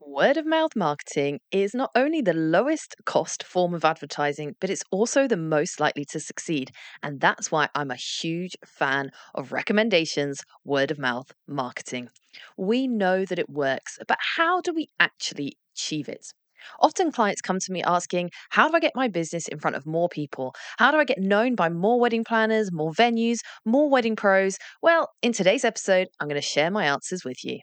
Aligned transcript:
Word 0.00 0.36
of 0.36 0.44
mouth 0.46 0.74
marketing 0.74 1.38
is 1.52 1.72
not 1.74 1.90
only 1.94 2.20
the 2.20 2.32
lowest 2.32 2.96
cost 3.04 3.44
form 3.44 3.74
of 3.74 3.84
advertising, 3.84 4.56
but 4.60 4.70
it's 4.70 4.82
also 4.90 5.28
the 5.28 5.36
most 5.36 5.78
likely 5.78 6.04
to 6.06 6.18
succeed. 6.18 6.72
And 7.02 7.20
that's 7.20 7.52
why 7.52 7.68
I'm 7.76 7.92
a 7.92 7.96
huge 7.96 8.56
fan 8.64 9.12
of 9.36 9.52
recommendations 9.52 10.42
word 10.64 10.90
of 10.90 10.98
mouth 10.98 11.32
marketing. 11.46 12.08
We 12.56 12.88
know 12.88 13.24
that 13.24 13.38
it 13.38 13.48
works, 13.48 13.98
but 14.08 14.18
how 14.36 14.60
do 14.60 14.72
we 14.72 14.88
actually 14.98 15.56
achieve 15.76 16.08
it? 16.08 16.26
Often 16.80 17.12
clients 17.12 17.40
come 17.40 17.60
to 17.60 17.72
me 17.72 17.82
asking, 17.84 18.30
How 18.50 18.68
do 18.68 18.76
I 18.76 18.80
get 18.80 18.96
my 18.96 19.06
business 19.06 19.46
in 19.46 19.60
front 19.60 19.76
of 19.76 19.86
more 19.86 20.08
people? 20.08 20.54
How 20.78 20.90
do 20.90 20.98
I 20.98 21.04
get 21.04 21.18
known 21.18 21.54
by 21.54 21.68
more 21.68 22.00
wedding 22.00 22.24
planners, 22.24 22.72
more 22.72 22.92
venues, 22.92 23.38
more 23.64 23.88
wedding 23.88 24.16
pros? 24.16 24.58
Well, 24.82 25.10
in 25.22 25.32
today's 25.32 25.64
episode, 25.64 26.08
I'm 26.18 26.26
going 26.28 26.40
to 26.40 26.46
share 26.46 26.70
my 26.70 26.86
answers 26.86 27.24
with 27.24 27.44
you. 27.44 27.60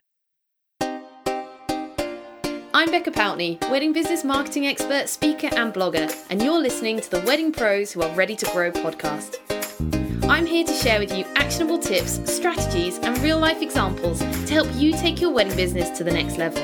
I'm 2.75 2.91
Becca 2.91 3.11
Pountney, 3.11 3.57
wedding 3.71 3.93
business 3.93 4.25
marketing 4.25 4.67
expert, 4.67 5.07
speaker, 5.07 5.47
and 5.55 5.73
blogger, 5.73 6.13
and 6.29 6.43
you're 6.43 6.59
listening 6.59 6.99
to 6.99 7.09
the 7.09 7.21
Wedding 7.21 7.53
Pros 7.53 7.93
Who 7.93 8.01
Are 8.01 8.13
Ready 8.15 8.35
to 8.35 8.45
Grow 8.47 8.69
podcast. 8.69 9.37
I'm 10.29 10.45
here 10.45 10.65
to 10.65 10.73
share 10.73 10.99
with 10.99 11.17
you 11.17 11.23
actionable 11.37 11.79
tips, 11.79 12.19
strategies, 12.29 12.97
and 12.97 13.17
real 13.19 13.39
life 13.39 13.61
examples 13.61 14.19
to 14.19 14.53
help 14.53 14.67
you 14.75 14.91
take 14.91 15.21
your 15.21 15.31
wedding 15.31 15.55
business 15.55 15.89
to 15.97 16.03
the 16.03 16.11
next 16.11 16.37
level. 16.37 16.61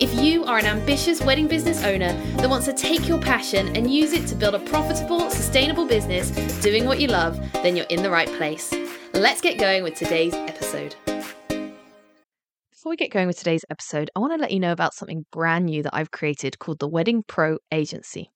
If 0.00 0.14
you 0.14 0.44
are 0.44 0.58
an 0.58 0.66
ambitious 0.66 1.20
wedding 1.20 1.48
business 1.48 1.82
owner 1.82 2.12
that 2.36 2.48
wants 2.48 2.66
to 2.66 2.72
take 2.72 3.08
your 3.08 3.20
passion 3.20 3.74
and 3.76 3.92
use 3.92 4.12
it 4.12 4.28
to 4.28 4.36
build 4.36 4.54
a 4.54 4.60
profitable, 4.60 5.30
sustainable 5.30 5.84
business 5.84 6.30
doing 6.60 6.84
what 6.84 7.00
you 7.00 7.08
love, 7.08 7.40
then 7.54 7.74
you're 7.74 7.86
in 7.86 8.04
the 8.04 8.10
right 8.10 8.28
place. 8.34 8.72
Let's 9.14 9.40
get 9.40 9.58
going 9.58 9.82
with 9.82 9.96
today's 9.96 10.32
episode. 10.32 10.94
Before 12.80 12.92
we 12.92 12.96
get 12.96 13.10
going 13.10 13.26
with 13.26 13.36
today's 13.36 13.66
episode, 13.68 14.10
I 14.16 14.20
want 14.20 14.32
to 14.32 14.38
let 14.38 14.52
you 14.52 14.58
know 14.58 14.72
about 14.72 14.94
something 14.94 15.26
brand 15.32 15.66
new 15.66 15.82
that 15.82 15.94
I've 15.94 16.12
created 16.12 16.58
called 16.58 16.78
the 16.78 16.88
Wedding 16.88 17.22
Pro 17.28 17.58
Agency. 17.70 18.30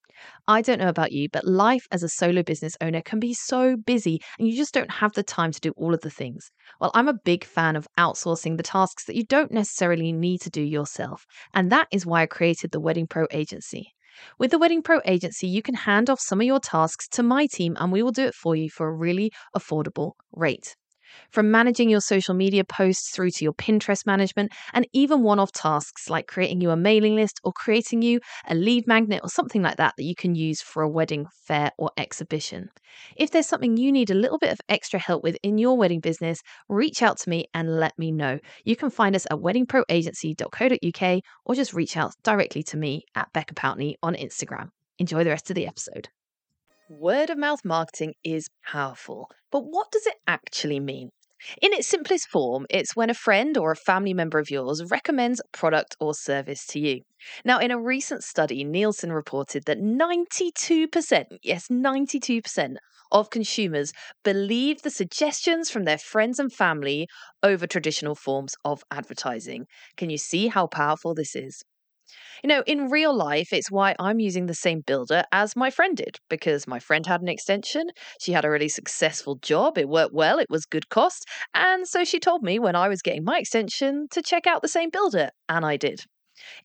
I 0.47 0.61
don't 0.61 0.77
know 0.77 0.87
about 0.87 1.11
you, 1.11 1.29
but 1.33 1.47
life 1.47 1.87
as 1.91 2.03
a 2.03 2.09
solo 2.09 2.43
business 2.43 2.77
owner 2.79 3.01
can 3.01 3.19
be 3.19 3.33
so 3.33 3.75
busy 3.75 4.21
and 4.37 4.47
you 4.47 4.55
just 4.55 4.71
don't 4.71 4.91
have 4.91 5.13
the 5.13 5.23
time 5.23 5.51
to 5.51 5.59
do 5.59 5.73
all 5.77 5.95
of 5.95 6.01
the 6.01 6.11
things. 6.11 6.51
Well, 6.79 6.91
I'm 6.93 7.07
a 7.07 7.19
big 7.25 7.43
fan 7.43 7.75
of 7.75 7.87
outsourcing 7.97 8.57
the 8.57 8.61
tasks 8.61 9.05
that 9.05 9.15
you 9.15 9.23
don't 9.23 9.51
necessarily 9.51 10.11
need 10.11 10.41
to 10.41 10.51
do 10.51 10.61
yourself. 10.61 11.25
And 11.55 11.71
that 11.71 11.87
is 11.91 12.05
why 12.05 12.21
I 12.21 12.27
created 12.27 12.69
the 12.69 12.79
Wedding 12.79 13.07
Pro 13.07 13.25
Agency. 13.31 13.95
With 14.37 14.51
the 14.51 14.59
Wedding 14.59 14.83
Pro 14.83 15.01
Agency, 15.05 15.47
you 15.47 15.63
can 15.63 15.73
hand 15.73 16.07
off 16.07 16.19
some 16.19 16.39
of 16.39 16.45
your 16.45 16.59
tasks 16.59 17.07
to 17.13 17.23
my 17.23 17.47
team 17.47 17.75
and 17.79 17.91
we 17.91 18.03
will 18.03 18.11
do 18.11 18.27
it 18.27 18.35
for 18.35 18.55
you 18.55 18.69
for 18.69 18.89
a 18.89 18.95
really 18.95 19.31
affordable 19.57 20.11
rate. 20.31 20.75
From 21.31 21.51
managing 21.51 21.89
your 21.89 22.01
social 22.01 22.33
media 22.33 22.63
posts 22.63 23.09
through 23.09 23.31
to 23.31 23.43
your 23.43 23.53
Pinterest 23.53 24.05
management, 24.05 24.51
and 24.73 24.87
even 24.93 25.23
one 25.23 25.39
off 25.39 25.51
tasks 25.51 26.09
like 26.09 26.27
creating 26.27 26.61
you 26.61 26.71
a 26.71 26.75
mailing 26.75 27.15
list 27.15 27.39
or 27.43 27.53
creating 27.53 28.01
you 28.01 28.19
a 28.47 28.55
lead 28.55 28.87
magnet 28.87 29.21
or 29.23 29.29
something 29.29 29.61
like 29.61 29.77
that 29.77 29.93
that 29.97 30.03
you 30.03 30.15
can 30.15 30.35
use 30.35 30.61
for 30.61 30.83
a 30.83 30.89
wedding 30.89 31.27
fair 31.45 31.71
or 31.77 31.91
exhibition. 31.97 32.69
If 33.15 33.31
there's 33.31 33.47
something 33.47 33.77
you 33.77 33.91
need 33.91 34.09
a 34.09 34.15
little 34.15 34.37
bit 34.37 34.51
of 34.51 34.59
extra 34.69 34.99
help 34.99 35.23
with 35.23 35.37
in 35.43 35.57
your 35.57 35.77
wedding 35.77 35.99
business, 35.99 36.41
reach 36.69 37.01
out 37.01 37.17
to 37.19 37.29
me 37.29 37.45
and 37.53 37.79
let 37.79 37.97
me 37.97 38.11
know. 38.11 38.39
You 38.63 38.75
can 38.75 38.89
find 38.89 39.15
us 39.15 39.25
at 39.29 39.37
weddingproagency.co.uk 39.37 41.21
or 41.45 41.55
just 41.55 41.73
reach 41.73 41.97
out 41.97 42.13
directly 42.23 42.63
to 42.63 42.77
me 42.77 43.03
at 43.15 43.31
Becca 43.33 43.55
Pountney 43.55 43.95
on 44.01 44.15
Instagram. 44.15 44.69
Enjoy 44.99 45.23
the 45.23 45.29
rest 45.29 45.49
of 45.49 45.55
the 45.55 45.67
episode. 45.67 46.09
Word 46.89 47.29
of 47.29 47.37
mouth 47.37 47.63
marketing 47.63 48.15
is 48.23 48.49
powerful, 48.63 49.29
but 49.51 49.61
what 49.65 49.91
does 49.91 50.07
it 50.07 50.15
actually 50.25 50.79
mean? 50.79 51.11
In 51.61 51.73
its 51.73 51.87
simplest 51.87 52.27
form, 52.27 52.65
it's 52.71 52.95
when 52.95 53.11
a 53.11 53.13
friend 53.13 53.55
or 53.55 53.69
a 53.71 53.75
family 53.75 54.15
member 54.15 54.39
of 54.39 54.49
yours 54.49 54.83
recommends 54.89 55.39
a 55.39 55.57
product 55.57 55.95
or 55.99 56.15
service 56.15 56.65
to 56.67 56.79
you. 56.79 57.01
Now, 57.43 57.59
in 57.59 57.69
a 57.69 57.79
recent 57.79 58.23
study, 58.23 58.63
Nielsen 58.63 59.11
reported 59.11 59.65
that 59.65 59.79
92%, 59.79 61.37
yes, 61.43 61.67
92% 61.69 62.77
of 63.11 63.29
consumers 63.29 63.91
believe 64.23 64.81
the 64.81 64.89
suggestions 64.89 65.69
from 65.69 65.83
their 65.83 65.99
friends 65.99 66.39
and 66.39 66.51
family 66.51 67.07
over 67.43 67.67
traditional 67.67 68.15
forms 68.15 68.55
of 68.63 68.83
advertising. 68.89 69.67
Can 69.97 70.09
you 70.09 70.17
see 70.17 70.47
how 70.47 70.65
powerful 70.67 71.13
this 71.13 71.35
is? 71.35 71.63
You 72.43 72.47
know, 72.47 72.63
in 72.65 72.89
real 72.89 73.13
life, 73.13 73.51
it's 73.51 73.69
why 73.71 73.95
I'm 73.99 74.19
using 74.19 74.45
the 74.45 74.53
same 74.53 74.81
builder 74.81 75.23
as 75.31 75.55
my 75.55 75.69
friend 75.69 75.97
did 75.97 76.17
because 76.29 76.67
my 76.67 76.79
friend 76.79 77.05
had 77.05 77.21
an 77.21 77.27
extension. 77.27 77.89
She 78.21 78.31
had 78.31 78.45
a 78.45 78.49
really 78.49 78.69
successful 78.69 79.35
job. 79.35 79.77
It 79.77 79.89
worked 79.89 80.13
well. 80.13 80.39
It 80.39 80.49
was 80.49 80.65
good 80.65 80.89
cost. 80.89 81.25
And 81.53 81.87
so 81.87 82.03
she 82.05 82.19
told 82.19 82.43
me 82.43 82.59
when 82.59 82.75
I 82.75 82.87
was 82.87 83.01
getting 83.01 83.23
my 83.23 83.39
extension 83.39 84.07
to 84.11 84.21
check 84.21 84.47
out 84.47 84.61
the 84.61 84.67
same 84.67 84.89
builder. 84.89 85.29
And 85.49 85.65
I 85.65 85.77
did. 85.77 86.05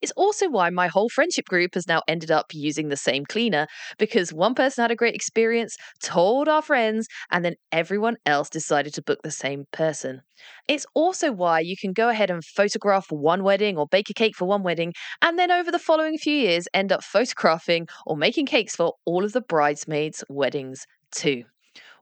It's 0.01 0.13
also 0.17 0.49
why 0.49 0.71
my 0.71 0.89
whole 0.89 1.09
friendship 1.09 1.47
group 1.47 1.75
has 1.75 1.87
now 1.89 2.03
ended 2.09 2.31
up 2.31 2.47
using 2.53 2.89
the 2.89 2.97
same 2.97 3.25
cleaner 3.25 3.67
because 3.99 4.33
one 4.33 4.55
person 4.55 4.83
had 4.83 4.91
a 4.91 4.97
great 4.97 5.15
experience, 5.15 5.77
told 6.03 6.49
our 6.49 6.63
friends, 6.63 7.07
and 7.31 7.45
then 7.45 7.55
everyone 7.73 8.17
else 8.27 8.49
decided 8.51 8.95
to 8.95 9.03
book 9.03 9.21
the 9.23 9.31
same 9.31 9.65
person. 9.73 10.23
It's 10.69 10.87
also 10.95 11.33
why 11.33 11.61
you 11.61 11.77
can 11.77 11.93
go 11.93 12.09
ahead 12.09 12.31
and 12.31 12.45
photograph 12.45 13.11
one 13.11 13.43
wedding 13.43 13.77
or 13.77 13.87
bake 13.87 14.11
a 14.11 14.15
cake 14.15 14.37
for 14.37 14.47
one 14.47 14.63
wedding, 14.63 14.95
and 15.21 15.39
then 15.39 15.51
over 15.51 15.71
the 15.71 15.79
following 15.79 16.17
few 16.19 16.35
years 16.35 16.67
end 16.73 16.93
up 16.93 17.03
photographing 17.05 17.87
or 18.07 18.17
making 18.17 18.47
cakes 18.47 18.77
for 18.77 18.95
all 19.05 19.25
of 19.25 19.33
the 19.33 19.41
bridesmaids' 19.43 20.25
weddings 20.29 20.87
too. 21.13 21.45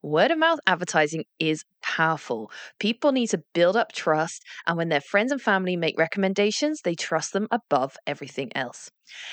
Word 0.03 0.31
of 0.31 0.39
mouth 0.39 0.59
advertising 0.67 1.25
is 1.39 1.65
powerful. 1.83 2.51
People 2.79 3.13
need 3.13 3.29
to 3.29 3.43
build 3.55 3.77
up 3.77 3.93
trust, 3.93 4.43
and 4.67 4.77
when 4.77 4.89
their 4.89 5.01
friends 5.01 5.33
and 5.33 5.41
family 5.41 5.77
make 5.77 5.99
recommendations, 5.99 6.81
they 6.83 6.95
trust 6.95 7.33
them 7.33 7.49
above 7.51 7.97
everything 8.07 8.51
else. 8.55 8.91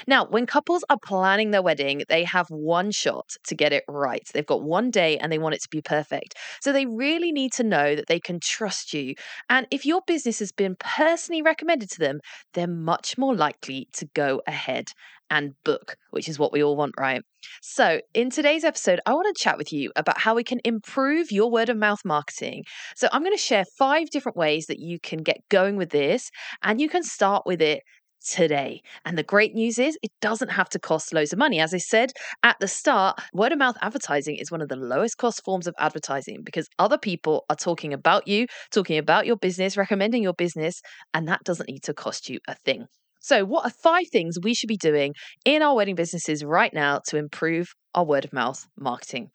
Now, 0.08 0.26
when 0.26 0.46
couples 0.46 0.84
are 0.90 0.98
planning 1.04 1.52
their 1.52 1.62
wedding, 1.62 2.04
they 2.08 2.24
have 2.24 2.48
one 2.50 2.92
shot 2.92 3.30
to 3.48 3.56
get 3.56 3.74
it 3.74 3.84
right. 3.88 4.26
They've 4.34 4.46
got 4.46 4.64
one 4.64 4.90
day 4.90 5.18
and 5.18 5.32
they 5.32 5.38
want 5.38 5.56
it 5.56 5.62
to 5.64 5.70
be 5.70 5.82
perfect. 5.82 6.36
So 6.62 6.72
they 6.72 6.86
really 6.86 7.32
need 7.32 7.52
to 7.54 7.64
know 7.64 7.96
that 7.96 8.08
they 8.08 8.20
can 8.20 8.40
trust 8.42 8.94
you. 8.94 9.16
And 9.50 9.68
if 9.72 9.86
your 9.86 10.02
business 10.08 10.40
has 10.40 10.52
been 10.52 10.76
personally 10.80 11.42
recommended 11.42 11.90
to 11.92 12.00
them, 12.00 12.20
they're 12.54 12.68
much 12.68 13.18
more 13.18 13.36
likely 13.36 13.90
to 13.94 14.08
go 14.16 14.42
ahead 14.48 14.86
and 15.30 15.54
book, 15.64 15.96
which 16.12 16.28
is 16.30 16.40
what 16.40 16.52
we 16.52 16.64
all 16.64 16.76
want, 16.76 16.94
right? 17.00 17.22
So, 17.62 18.02
in 18.14 18.30
today's 18.30 18.64
episode, 18.64 19.00
I 19.06 19.14
want 19.14 19.36
to 19.36 19.44
chat 19.44 19.58
with 19.58 19.72
you 19.72 19.92
about 19.96 20.20
how 20.20 20.36
we 20.36 20.44
can 20.44 20.60
improve 20.64 21.32
your 21.32 21.52
word 21.52 21.70
of 21.70 21.78
mouth 21.78 22.00
marketing. 22.06 22.64
So, 22.96 23.08
I'm 23.12 23.24
going 23.24 23.36
to 23.36 23.42
share 23.42 23.66
five 23.78 24.10
different 24.10 24.38
ways 24.38 24.66
that 24.68 24.80
you 24.80 25.00
can 25.00 25.20
get 25.20 25.38
going 25.50 25.76
with 25.78 25.90
this, 25.90 26.30
and 26.64 26.82
you 26.82 26.90
can 26.90 27.04
start 27.04 27.44
with 27.46 27.62
it 27.62 27.82
today. 28.26 28.82
And 29.06 29.18
the 29.18 29.24
great 29.24 29.54
news 29.54 29.78
is 29.78 29.98
it 30.02 30.12
doesn't 30.22 30.50
have 30.50 30.70
to 30.70 30.80
cost 30.80 31.14
loads 31.14 31.32
of 31.32 31.40
money. 31.40 31.60
As 31.60 31.74
I 31.74 31.78
said 31.78 32.12
at 32.44 32.58
the 32.60 32.68
start, 32.68 33.20
word 33.34 33.52
of 33.52 33.60
mouth 33.60 33.78
advertising 33.82 34.38
is 34.38 34.52
one 34.52 34.62
of 34.62 34.70
the 34.70 34.76
lowest 34.76 35.18
cost 35.18 35.44
forms 35.44 35.68
of 35.68 35.76
advertising 35.78 36.42
because 36.44 36.68
other 36.80 36.98
people 36.98 37.46
are 37.50 37.56
talking 37.56 37.94
about 37.94 38.28
you, 38.28 38.48
talking 38.72 38.98
about 38.98 39.26
your 39.26 39.38
business, 39.38 39.78
recommending 39.78 40.24
your 40.24 40.34
business, 40.34 40.82
and 41.14 41.28
that 41.28 41.44
doesn't 41.44 41.70
need 41.70 41.84
to 41.84 41.94
cost 41.94 42.30
you 42.30 42.40
a 42.48 42.56
thing. 42.56 42.88
So, 43.26 43.44
what 43.44 43.66
are 43.66 43.72
five 43.72 44.10
things 44.12 44.38
we 44.40 44.54
should 44.54 44.68
be 44.68 44.78
doing 44.78 45.16
in 45.46 45.64
our 45.64 45.74
wedding 45.74 45.96
businesses 45.96 46.44
right 46.46 46.72
now 46.72 47.00
to 47.08 47.18
improve 47.18 47.74
our 47.96 48.06
word 48.06 48.24
of 48.24 48.32
mouth 48.32 48.68
marketing? 48.78 49.32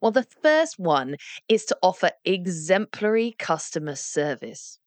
Well, 0.00 0.12
the 0.12 0.28
first 0.40 0.78
one 0.78 1.16
is 1.48 1.64
to 1.64 1.76
offer 1.82 2.12
exemplary 2.24 3.34
customer 3.40 3.96
service. 3.96 4.78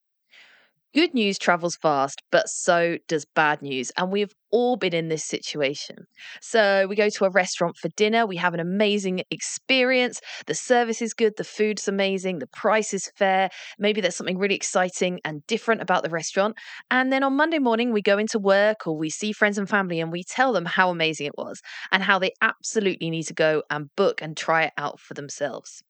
Good 0.94 1.14
news 1.14 1.38
travels 1.38 1.76
fast, 1.76 2.24
but 2.32 2.50
so 2.50 2.98
does 3.08 3.24
bad 3.24 3.62
news. 3.62 3.92
And 3.96 4.12
we've 4.12 4.34
all 4.50 4.76
been 4.76 4.96
in 4.96 5.08
this 5.08 5.24
situation. 5.24 6.08
So 6.42 6.88
we 6.90 6.96
go 6.96 7.10
to 7.10 7.26
a 7.26 7.30
restaurant 7.30 7.78
for 7.78 7.90
dinner, 7.90 8.26
we 8.26 8.38
have 8.38 8.56
an 8.56 8.60
amazing 8.60 9.22
experience. 9.30 10.20
The 10.48 10.56
service 10.56 11.00
is 11.00 11.14
good, 11.14 11.34
the 11.38 11.44
food's 11.44 11.88
amazing, 11.88 12.40
the 12.40 12.48
price 12.48 12.92
is 12.92 13.12
fair. 13.16 13.50
Maybe 13.78 14.02
there's 14.02 14.16
something 14.16 14.40
really 14.40 14.56
exciting 14.56 15.20
and 15.24 15.46
different 15.46 15.84
about 15.84 16.02
the 16.02 16.10
restaurant. 16.10 16.58
And 16.90 17.14
then 17.14 17.22
on 17.22 17.36
Monday 17.36 17.60
morning, 17.60 17.94
we 17.94 18.02
go 18.02 18.18
into 18.18 18.40
work 18.40 18.88
or 18.88 18.98
we 18.98 19.12
see 19.12 19.32
friends 19.32 19.60
and 19.60 19.70
family 19.70 20.00
and 20.00 20.12
we 20.12 20.24
tell 20.24 20.54
them 20.54 20.66
how 20.66 20.90
amazing 20.90 21.28
it 21.28 21.38
was 21.38 21.62
and 21.92 22.02
how 22.02 22.18
they 22.18 22.32
absolutely 22.42 23.12
need 23.12 23.28
to 23.28 23.36
go 23.36 23.62
and 23.70 23.96
book 23.96 24.24
and 24.24 24.36
try 24.36 24.64
it 24.64 24.74
out 24.76 25.00
for 25.00 25.14
themselves. 25.14 25.84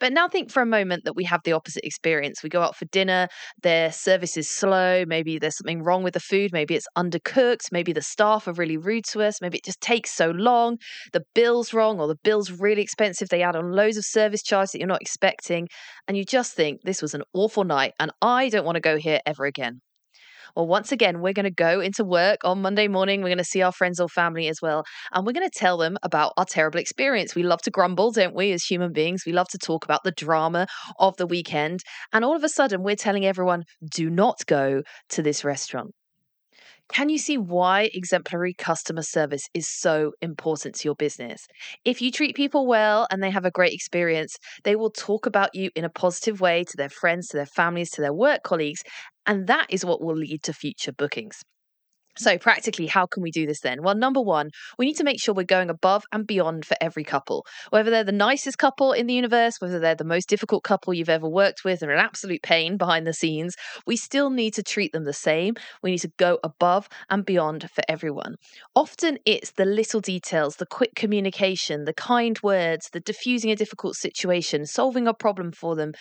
But 0.00 0.12
now 0.14 0.28
think 0.28 0.50
for 0.50 0.62
a 0.62 0.66
moment 0.66 1.04
that 1.04 1.14
we 1.14 1.24
have 1.24 1.42
the 1.44 1.52
opposite 1.52 1.84
experience. 1.84 2.42
We 2.42 2.48
go 2.48 2.62
out 2.62 2.74
for 2.74 2.86
dinner, 2.86 3.28
their 3.62 3.92
service 3.92 4.36
is 4.36 4.48
slow, 4.48 5.04
maybe 5.06 5.38
there's 5.38 5.58
something 5.58 5.82
wrong 5.82 6.02
with 6.02 6.14
the 6.14 6.20
food, 6.20 6.50
maybe 6.52 6.74
it's 6.74 6.88
undercooked, 6.96 7.70
maybe 7.70 7.92
the 7.92 8.02
staff 8.02 8.48
are 8.48 8.54
really 8.54 8.78
rude 8.78 9.04
to 9.12 9.22
us, 9.22 9.40
maybe 9.40 9.58
it 9.58 9.64
just 9.64 9.80
takes 9.80 10.10
so 10.10 10.30
long, 10.30 10.78
the 11.12 11.22
bill's 11.34 11.74
wrong, 11.74 12.00
or 12.00 12.08
the 12.08 12.18
bill's 12.24 12.50
really 12.50 12.82
expensive, 12.82 13.28
they 13.28 13.42
add 13.42 13.56
on 13.56 13.72
loads 13.72 13.98
of 13.98 14.04
service 14.04 14.42
charge 14.42 14.70
that 14.70 14.78
you're 14.78 14.88
not 14.88 15.02
expecting, 15.02 15.68
and 16.08 16.16
you 16.16 16.24
just 16.24 16.54
think 16.54 16.80
this 16.82 17.02
was 17.02 17.14
an 17.14 17.22
awful 17.34 17.64
night 17.64 17.92
and 18.00 18.10
I 18.22 18.48
don't 18.48 18.64
want 18.64 18.76
to 18.76 18.80
go 18.80 18.96
here 18.96 19.20
ever 19.26 19.44
again. 19.44 19.82
Well, 20.56 20.66
once 20.66 20.92
again, 20.92 21.20
we're 21.20 21.32
going 21.32 21.44
to 21.44 21.50
go 21.50 21.80
into 21.80 22.04
work 22.04 22.38
on 22.44 22.62
Monday 22.62 22.88
morning. 22.88 23.20
We're 23.20 23.28
going 23.28 23.38
to 23.38 23.44
see 23.44 23.62
our 23.62 23.72
friends 23.72 24.00
or 24.00 24.08
family 24.08 24.48
as 24.48 24.58
well. 24.62 24.84
And 25.12 25.26
we're 25.26 25.32
going 25.32 25.48
to 25.48 25.58
tell 25.58 25.78
them 25.78 25.96
about 26.02 26.32
our 26.36 26.44
terrible 26.44 26.80
experience. 26.80 27.34
We 27.34 27.42
love 27.42 27.62
to 27.62 27.70
grumble, 27.70 28.12
don't 28.12 28.34
we, 28.34 28.52
as 28.52 28.64
human 28.64 28.92
beings? 28.92 29.22
We 29.26 29.32
love 29.32 29.48
to 29.48 29.58
talk 29.58 29.84
about 29.84 30.00
the 30.04 30.12
drama 30.12 30.66
of 30.98 31.16
the 31.16 31.26
weekend. 31.26 31.80
And 32.12 32.24
all 32.24 32.36
of 32.36 32.44
a 32.44 32.48
sudden, 32.48 32.82
we're 32.82 32.96
telling 32.96 33.24
everyone, 33.24 33.64
do 33.92 34.10
not 34.10 34.38
go 34.46 34.82
to 35.10 35.22
this 35.22 35.44
restaurant. 35.44 35.90
Can 36.92 37.08
you 37.08 37.18
see 37.18 37.38
why 37.38 37.88
exemplary 37.94 38.52
customer 38.52 39.02
service 39.02 39.44
is 39.54 39.68
so 39.70 40.10
important 40.20 40.74
to 40.76 40.88
your 40.88 40.96
business? 40.96 41.46
If 41.84 42.02
you 42.02 42.10
treat 42.10 42.34
people 42.34 42.66
well 42.66 43.06
and 43.12 43.22
they 43.22 43.30
have 43.30 43.44
a 43.44 43.50
great 43.52 43.72
experience, 43.72 44.36
they 44.64 44.74
will 44.74 44.90
talk 44.90 45.24
about 45.24 45.54
you 45.54 45.70
in 45.76 45.84
a 45.84 45.88
positive 45.88 46.40
way 46.40 46.64
to 46.64 46.76
their 46.76 46.88
friends, 46.88 47.28
to 47.28 47.36
their 47.36 47.46
families, 47.46 47.90
to 47.92 48.00
their 48.00 48.12
work 48.12 48.42
colleagues, 48.42 48.82
and 49.26 49.46
that 49.46 49.66
is 49.70 49.84
what 49.84 50.02
will 50.02 50.16
lead 50.16 50.42
to 50.44 50.52
future 50.52 50.92
bookings. 50.92 51.42
So, 52.18 52.36
practically, 52.38 52.86
how 52.86 53.06
can 53.06 53.22
we 53.22 53.30
do 53.30 53.46
this 53.46 53.60
then? 53.60 53.82
Well, 53.82 53.94
number 53.94 54.20
one, 54.20 54.50
we 54.76 54.84
need 54.84 54.96
to 54.96 55.04
make 55.04 55.22
sure 55.22 55.32
we're 55.32 55.44
going 55.44 55.70
above 55.70 56.04
and 56.12 56.26
beyond 56.26 56.66
for 56.66 56.76
every 56.80 57.04
couple. 57.04 57.46
Whether 57.70 57.90
they're 57.90 58.04
the 58.04 58.12
nicest 58.12 58.58
couple 58.58 58.92
in 58.92 59.06
the 59.06 59.14
universe, 59.14 59.54
whether 59.60 59.78
they're 59.78 59.94
the 59.94 60.04
most 60.04 60.28
difficult 60.28 60.64
couple 60.64 60.92
you've 60.92 61.08
ever 61.08 61.28
worked 61.28 61.64
with 61.64 61.82
or 61.82 61.90
an 61.90 62.00
absolute 62.00 62.42
pain 62.42 62.76
behind 62.76 63.06
the 63.06 63.14
scenes, 63.14 63.54
we 63.86 63.96
still 63.96 64.28
need 64.28 64.54
to 64.54 64.62
treat 64.62 64.92
them 64.92 65.04
the 65.04 65.12
same. 65.12 65.54
We 65.82 65.92
need 65.92 65.98
to 65.98 66.10
go 66.18 66.38
above 66.42 66.88
and 67.08 67.24
beyond 67.24 67.70
for 67.70 67.84
everyone. 67.88 68.34
Often 68.74 69.18
it's 69.24 69.52
the 69.52 69.64
little 69.64 70.00
details, 70.00 70.56
the 70.56 70.66
quick 70.66 70.96
communication, 70.96 71.84
the 71.84 71.94
kind 71.94 72.38
words, 72.42 72.90
the 72.92 73.00
diffusing 73.00 73.52
a 73.52 73.56
difficult 73.56 73.94
situation, 73.94 74.66
solving 74.66 75.06
a 75.06 75.14
problem 75.14 75.52
for 75.52 75.76
them, 75.76 75.92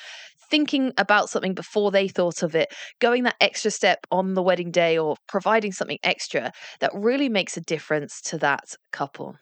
thinking 0.50 0.94
about 0.98 1.30
something 1.30 1.54
before 1.54 1.92
they 1.92 2.08
thought 2.08 2.44
of 2.44 2.56
it, 2.56 2.74
going 3.00 3.24
that 3.24 3.36
extra 3.42 3.72
step 3.72 4.00
on 4.12 4.34
the 4.34 4.44
wedding 4.44 4.72
day 4.72 4.98
or 4.98 5.16
providing 5.28 5.72
something 5.72 6.00
extra 6.04 6.52
that 6.80 6.92
really 6.94 7.30
makes 7.30 7.58
a 7.58 7.62
difference 7.62 8.22
to 8.22 8.38
that 8.38 8.76
couple. 8.92 9.36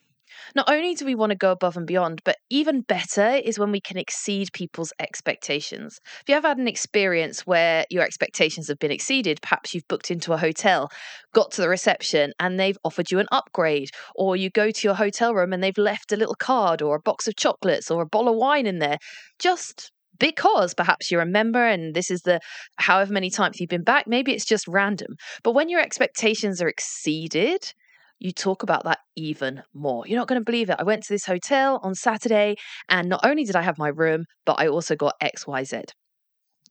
Not 0.55 0.69
only 0.69 0.93
do 0.93 1.05
we 1.05 1.15
want 1.15 1.31
to 1.31 1.37
go 1.37 1.51
above 1.51 1.77
and 1.77 1.87
beyond, 1.87 2.21
but 2.23 2.37
even 2.49 2.81
better 2.81 3.27
is 3.27 3.59
when 3.59 3.71
we 3.71 3.81
can 3.81 3.97
exceed 3.97 4.49
people's 4.53 4.93
expectations. 4.99 5.99
If 6.21 6.23
you 6.29 6.35
have 6.35 6.43
had 6.43 6.57
an 6.57 6.67
experience 6.67 7.41
where 7.45 7.85
your 7.89 8.03
expectations 8.03 8.67
have 8.67 8.79
been 8.79 8.91
exceeded, 8.91 9.41
perhaps 9.41 9.73
you've 9.73 9.87
booked 9.87 10.11
into 10.11 10.33
a 10.33 10.37
hotel, 10.37 10.89
got 11.33 11.51
to 11.51 11.61
the 11.61 11.69
reception, 11.69 12.33
and 12.39 12.59
they've 12.59 12.77
offered 12.83 13.11
you 13.11 13.19
an 13.19 13.27
upgrade, 13.31 13.89
or 14.15 14.35
you 14.35 14.49
go 14.49 14.71
to 14.71 14.87
your 14.87 14.95
hotel 14.95 15.33
room 15.33 15.53
and 15.53 15.63
they've 15.63 15.77
left 15.77 16.11
a 16.11 16.17
little 16.17 16.35
card 16.35 16.81
or 16.81 16.95
a 16.95 17.01
box 17.01 17.27
of 17.27 17.35
chocolates 17.35 17.89
or 17.91 18.03
a 18.03 18.07
bottle 18.07 18.29
of 18.31 18.37
wine 18.37 18.67
in 18.67 18.79
there, 18.79 18.97
just 19.39 19.91
because 20.19 20.73
perhaps 20.73 21.11
you're 21.11 21.21
a 21.21 21.25
member 21.25 21.65
and 21.65 21.93
this 21.93 22.11
is 22.11 22.21
the 22.21 22.39
however 22.77 23.13
many 23.13 23.29
times 23.29 23.59
you've 23.59 23.69
been 23.69 23.83
back, 23.83 24.07
maybe 24.07 24.33
it's 24.33 24.45
just 24.45 24.67
random. 24.67 25.15
But 25.43 25.53
when 25.53 25.69
your 25.69 25.81
expectations 25.81 26.61
are 26.61 26.67
exceeded, 26.67 27.73
you 28.19 28.31
talk 28.31 28.63
about 28.63 28.83
that 28.85 28.99
even 29.15 29.63
more. 29.73 30.05
You're 30.07 30.19
not 30.19 30.27
going 30.27 30.41
to 30.41 30.45
believe 30.45 30.69
it. 30.69 30.77
I 30.79 30.83
went 30.83 31.03
to 31.03 31.13
this 31.13 31.25
hotel 31.25 31.79
on 31.83 31.93
Saturday, 31.93 32.55
and 32.89 33.09
not 33.09 33.23
only 33.23 33.43
did 33.43 33.55
I 33.55 33.61
have 33.61 33.77
my 33.77 33.89
room, 33.89 34.25
but 34.45 34.59
I 34.59 34.67
also 34.67 34.95
got 34.95 35.19
XYZ 35.21 35.91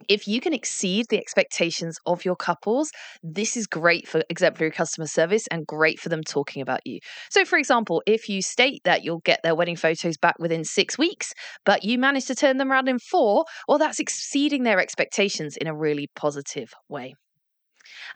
if 0.08 0.28
you 0.28 0.40
can 0.40 0.52
exceed 0.52 1.06
the 1.08 1.18
expectations 1.18 1.98
of 2.06 2.24
your 2.24 2.36
couples, 2.36 2.90
this 3.22 3.56
is 3.56 3.66
great 3.66 4.06
for 4.06 4.22
exemplary 4.28 4.70
customer 4.70 5.06
service 5.06 5.46
and 5.50 5.66
great 5.66 5.98
for 5.98 6.08
them 6.08 6.22
talking 6.22 6.62
about 6.62 6.80
you. 6.84 7.00
So, 7.30 7.44
for 7.44 7.58
example, 7.58 8.02
if 8.06 8.28
you 8.28 8.42
state 8.42 8.82
that 8.84 9.04
you'll 9.04 9.20
get 9.20 9.40
their 9.42 9.54
wedding 9.54 9.76
photos 9.76 10.16
back 10.16 10.38
within 10.38 10.64
six 10.64 10.98
weeks, 10.98 11.32
but 11.64 11.84
you 11.84 11.98
manage 11.98 12.26
to 12.26 12.34
turn 12.34 12.58
them 12.58 12.70
around 12.70 12.88
in 12.88 12.98
four, 12.98 13.44
well, 13.68 13.78
that's 13.78 14.00
exceeding 14.00 14.62
their 14.62 14.80
expectations 14.80 15.56
in 15.56 15.66
a 15.66 15.74
really 15.74 16.08
positive 16.14 16.72
way. 16.88 17.14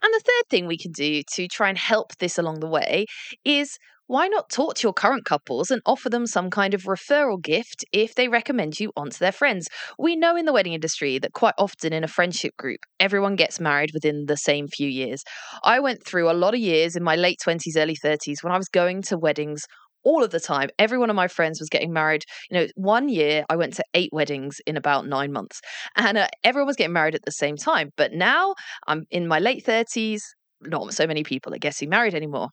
And 0.02 0.14
the 0.14 0.22
third 0.24 0.50
thing 0.50 0.66
we 0.66 0.78
can 0.78 0.92
do 0.92 1.22
to 1.34 1.48
try 1.48 1.68
and 1.68 1.78
help 1.78 2.16
this 2.18 2.38
along 2.38 2.60
the 2.60 2.68
way 2.68 3.06
is 3.44 3.78
why 4.10 4.26
not 4.26 4.50
talk 4.50 4.74
to 4.74 4.82
your 4.82 4.92
current 4.92 5.24
couples 5.24 5.70
and 5.70 5.80
offer 5.86 6.10
them 6.10 6.26
some 6.26 6.50
kind 6.50 6.74
of 6.74 6.82
referral 6.82 7.40
gift 7.40 7.84
if 7.92 8.12
they 8.16 8.26
recommend 8.26 8.80
you 8.80 8.90
onto 8.96 9.18
their 9.18 9.30
friends? 9.30 9.68
We 10.00 10.16
know 10.16 10.34
in 10.34 10.46
the 10.46 10.52
wedding 10.52 10.72
industry 10.72 11.20
that 11.20 11.32
quite 11.32 11.54
often 11.56 11.92
in 11.92 12.02
a 12.02 12.08
friendship 12.08 12.56
group, 12.56 12.80
everyone 12.98 13.36
gets 13.36 13.60
married 13.60 13.92
within 13.94 14.24
the 14.26 14.36
same 14.36 14.66
few 14.66 14.88
years. 14.88 15.22
I 15.62 15.78
went 15.78 16.04
through 16.04 16.28
a 16.28 16.32
lot 16.34 16.54
of 16.54 16.60
years 16.60 16.96
in 16.96 17.04
my 17.04 17.14
late 17.14 17.38
20s, 17.46 17.76
early 17.76 17.94
30s 18.04 18.42
when 18.42 18.52
I 18.52 18.56
was 18.56 18.66
going 18.66 19.02
to 19.02 19.16
weddings 19.16 19.62
all 20.02 20.24
of 20.24 20.32
the 20.32 20.40
time. 20.40 20.70
Every 20.76 20.98
one 20.98 21.10
of 21.10 21.14
my 21.14 21.28
friends 21.28 21.60
was 21.60 21.68
getting 21.68 21.92
married. 21.92 22.24
You 22.50 22.58
know, 22.58 22.66
one 22.74 23.08
year 23.08 23.44
I 23.48 23.54
went 23.54 23.74
to 23.74 23.84
eight 23.94 24.10
weddings 24.12 24.56
in 24.66 24.76
about 24.76 25.06
nine 25.06 25.30
months, 25.30 25.60
and 25.94 26.18
uh, 26.18 26.26
everyone 26.42 26.66
was 26.66 26.74
getting 26.74 26.94
married 26.94 27.14
at 27.14 27.24
the 27.24 27.30
same 27.30 27.56
time. 27.56 27.90
But 27.96 28.12
now 28.12 28.56
I'm 28.88 29.04
in 29.12 29.28
my 29.28 29.38
late 29.38 29.64
30s. 29.64 30.22
Not 30.62 30.94
so 30.94 31.06
many 31.06 31.22
people 31.22 31.54
are 31.54 31.58
getting 31.58 31.88
married 31.88 32.16
anymore. 32.16 32.48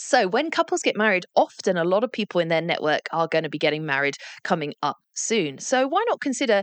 So, 0.00 0.28
when 0.28 0.52
couples 0.52 0.80
get 0.82 0.96
married, 0.96 1.26
often 1.34 1.76
a 1.76 1.82
lot 1.82 2.04
of 2.04 2.12
people 2.12 2.40
in 2.40 2.46
their 2.46 2.62
network 2.62 3.08
are 3.12 3.26
going 3.26 3.42
to 3.42 3.48
be 3.50 3.58
getting 3.58 3.84
married 3.84 4.14
coming 4.44 4.74
up 4.80 4.96
soon. 5.14 5.58
So, 5.58 5.88
why 5.88 6.04
not 6.08 6.20
consider 6.20 6.62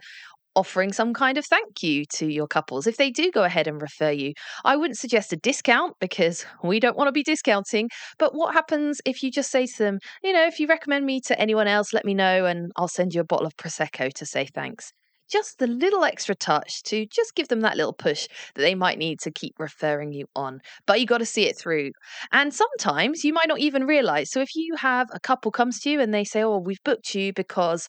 offering 0.56 0.94
some 0.94 1.14
kind 1.14 1.38
of 1.38 1.46
thank 1.46 1.84
you 1.84 2.06
to 2.06 2.28
your 2.28 2.48
couples 2.48 2.88
if 2.88 2.96
they 2.96 3.12
do 3.12 3.30
go 3.32 3.44
ahead 3.44 3.68
and 3.68 3.82
refer 3.82 4.10
you. 4.10 4.32
I 4.64 4.78
wouldn't 4.78 4.98
suggest 4.98 5.34
a 5.34 5.36
discount 5.36 5.96
because 6.00 6.46
we 6.64 6.80
don't 6.80 6.96
want 6.96 7.10
to 7.10 7.12
be 7.12 7.24
discounting, 7.24 7.90
but 8.18 8.34
what 8.34 8.54
happens 8.54 9.02
if 9.06 9.22
you 9.22 9.32
just 9.32 9.52
say 9.52 9.66
to 9.66 9.78
them, 9.78 10.00
you 10.24 10.32
know, 10.32 10.46
if 10.48 10.58
you 10.58 10.68
recommend 10.68 11.06
me 11.06 11.20
to 11.26 11.38
anyone 11.38 11.68
else, 11.68 11.92
let 11.92 12.06
me 12.06 12.14
know 12.14 12.46
and 12.46 12.72
I'll 12.78 12.88
send 12.88 13.14
you 13.14 13.20
a 13.20 13.26
bottle 13.26 13.48
of 13.48 13.58
Prosecco 13.58 14.14
to 14.14 14.26
say 14.26 14.46
thanks 14.46 14.94
just 15.30 15.60
the 15.60 15.68
little 15.68 16.04
extra 16.04 16.36
touch 16.36 16.84
to 16.84 17.06
just 17.08 17.36
give 17.36 17.48
them 17.48 17.62
that 17.62 17.78
little 17.78 17.94
push 17.94 18.28
that 18.56 18.62
they 18.62 18.76
might 18.76 18.98
need 18.98 19.20
to 19.22 19.32
keep 19.32 19.56
referring 19.60 20.14
you 20.14 20.26
on. 20.36 20.62
But 20.86 21.00
you 21.00 21.06
got 21.06 21.20
to 21.20 21.26
see 21.26 21.48
it 21.48 21.58
through. 21.58 21.92
And 22.32 22.54
sometimes 22.54 23.24
you 23.24 23.34
might 23.34 23.48
not 23.48 23.60
even 23.60 23.86
realize. 23.86 24.32
So 24.32 24.42
if 24.42 24.56
you 24.56 24.76
have 24.78 25.10
a 25.14 25.20
couple 25.20 25.52
comes 25.52 25.80
to 25.82 25.90
you 25.90 26.00
and 26.00 26.14
they 26.14 26.24
say, 26.24 26.44
"Oh, 26.44 26.58
we've 26.58 26.84
booked 26.84 27.16
you 27.16 27.34
because 27.34 27.88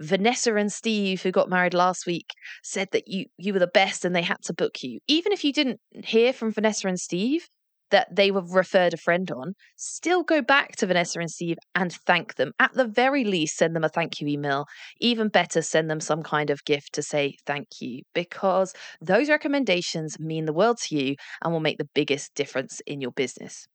Vanessa 0.00 0.54
and 0.54 0.72
Steve 0.72 1.22
who 1.22 1.30
got 1.30 1.48
married 1.50 1.74
last 1.74 2.06
week 2.06 2.30
said 2.62 2.88
that 2.92 3.08
you 3.08 3.26
you 3.36 3.52
were 3.52 3.58
the 3.58 3.66
best 3.66 4.04
and 4.04 4.14
they 4.14 4.22
had 4.22 4.42
to 4.44 4.54
book 4.54 4.82
you." 4.82 5.00
Even 5.08 5.32
if 5.32 5.44
you 5.44 5.52
didn't 5.52 5.80
hear 6.04 6.32
from 6.32 6.52
Vanessa 6.52 6.88
and 6.88 7.00
Steve, 7.00 7.48
that 7.90 8.14
they 8.14 8.30
were 8.30 8.44
referred 8.44 8.94
a 8.94 8.98
friend 8.98 9.30
on, 9.30 9.54
still 9.76 10.22
go 10.22 10.42
back 10.42 10.76
to 10.76 10.86
Vanessa 10.86 11.20
and 11.20 11.30
Steve 11.30 11.56
and 11.74 11.92
thank 11.92 12.34
them. 12.34 12.52
At 12.58 12.72
the 12.74 12.86
very 12.86 13.24
least, 13.24 13.56
send 13.56 13.74
them 13.74 13.84
a 13.84 13.88
thank 13.88 14.20
you 14.20 14.28
email. 14.28 14.66
Even 15.00 15.28
better, 15.28 15.62
send 15.62 15.90
them 15.90 16.00
some 16.00 16.22
kind 16.22 16.50
of 16.50 16.64
gift 16.64 16.92
to 16.94 17.02
say 17.02 17.36
thank 17.46 17.66
you 17.80 18.02
because 18.14 18.74
those 19.00 19.28
recommendations 19.28 20.18
mean 20.18 20.44
the 20.44 20.52
world 20.52 20.78
to 20.84 20.96
you 20.96 21.16
and 21.42 21.52
will 21.52 21.60
make 21.60 21.78
the 21.78 21.88
biggest 21.94 22.34
difference 22.34 22.80
in 22.86 23.00
your 23.00 23.12
business. 23.12 23.66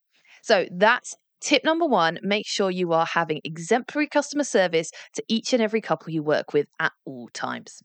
So 0.42 0.66
that's 0.72 1.16
Tip 1.44 1.66
number 1.66 1.86
one 1.86 2.20
make 2.24 2.48
sure 2.48 2.72
you 2.72 2.94
are 2.94 3.06
having 3.06 3.42
exemplary 3.44 4.08
customer 4.08 4.46
service 4.46 4.92
to 5.16 5.24
each 5.28 5.52
and 5.52 5.62
every 5.62 5.82
couple 5.82 6.14
you 6.14 6.24
work 6.24 6.54
with 6.54 6.68
at 6.80 6.94
all 7.06 7.28
times. 7.34 7.84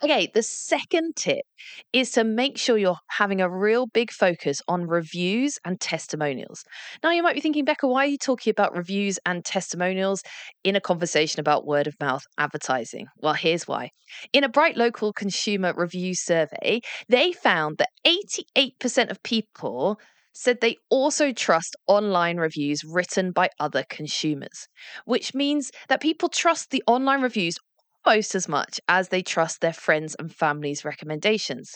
Okay, 0.00 0.30
the 0.32 0.44
second 0.44 1.16
tip 1.16 1.44
is 1.92 2.12
to 2.12 2.22
make 2.22 2.56
sure 2.56 2.78
you're 2.78 2.98
having 3.08 3.40
a 3.40 3.50
real 3.50 3.88
big 3.88 4.12
focus 4.12 4.62
on 4.68 4.86
reviews 4.86 5.58
and 5.64 5.80
testimonials. 5.80 6.64
Now, 7.02 7.10
you 7.10 7.20
might 7.20 7.34
be 7.34 7.40
thinking, 7.40 7.64
Becca, 7.64 7.88
why 7.88 8.04
are 8.04 8.08
you 8.08 8.16
talking 8.16 8.52
about 8.52 8.76
reviews 8.76 9.18
and 9.26 9.44
testimonials 9.44 10.22
in 10.62 10.76
a 10.76 10.80
conversation 10.80 11.40
about 11.40 11.66
word 11.66 11.88
of 11.88 11.98
mouth 11.98 12.22
advertising? 12.38 13.06
Well, 13.16 13.34
here's 13.34 13.66
why. 13.66 13.90
In 14.32 14.44
a 14.44 14.48
Bright 14.48 14.76
Local 14.76 15.12
Consumer 15.12 15.74
Review 15.76 16.14
survey, 16.14 16.80
they 17.08 17.32
found 17.32 17.78
that 17.78 17.90
88% 18.06 19.10
of 19.10 19.20
people 19.24 19.98
said 20.32 20.60
they 20.60 20.76
also 20.88 21.32
trust 21.32 21.74
online 21.88 22.36
reviews 22.36 22.84
written 22.84 23.32
by 23.32 23.48
other 23.58 23.82
consumers, 23.90 24.68
which 25.04 25.34
means 25.34 25.72
that 25.88 26.00
people 26.00 26.28
trust 26.28 26.70
the 26.70 26.84
online 26.86 27.20
reviews 27.20 27.58
almost 28.04 28.34
as 28.34 28.48
much 28.48 28.80
as 28.88 29.08
they 29.08 29.22
trust 29.22 29.60
their 29.60 29.72
friends 29.72 30.16
and 30.18 30.34
family's 30.34 30.84
recommendations. 30.84 31.74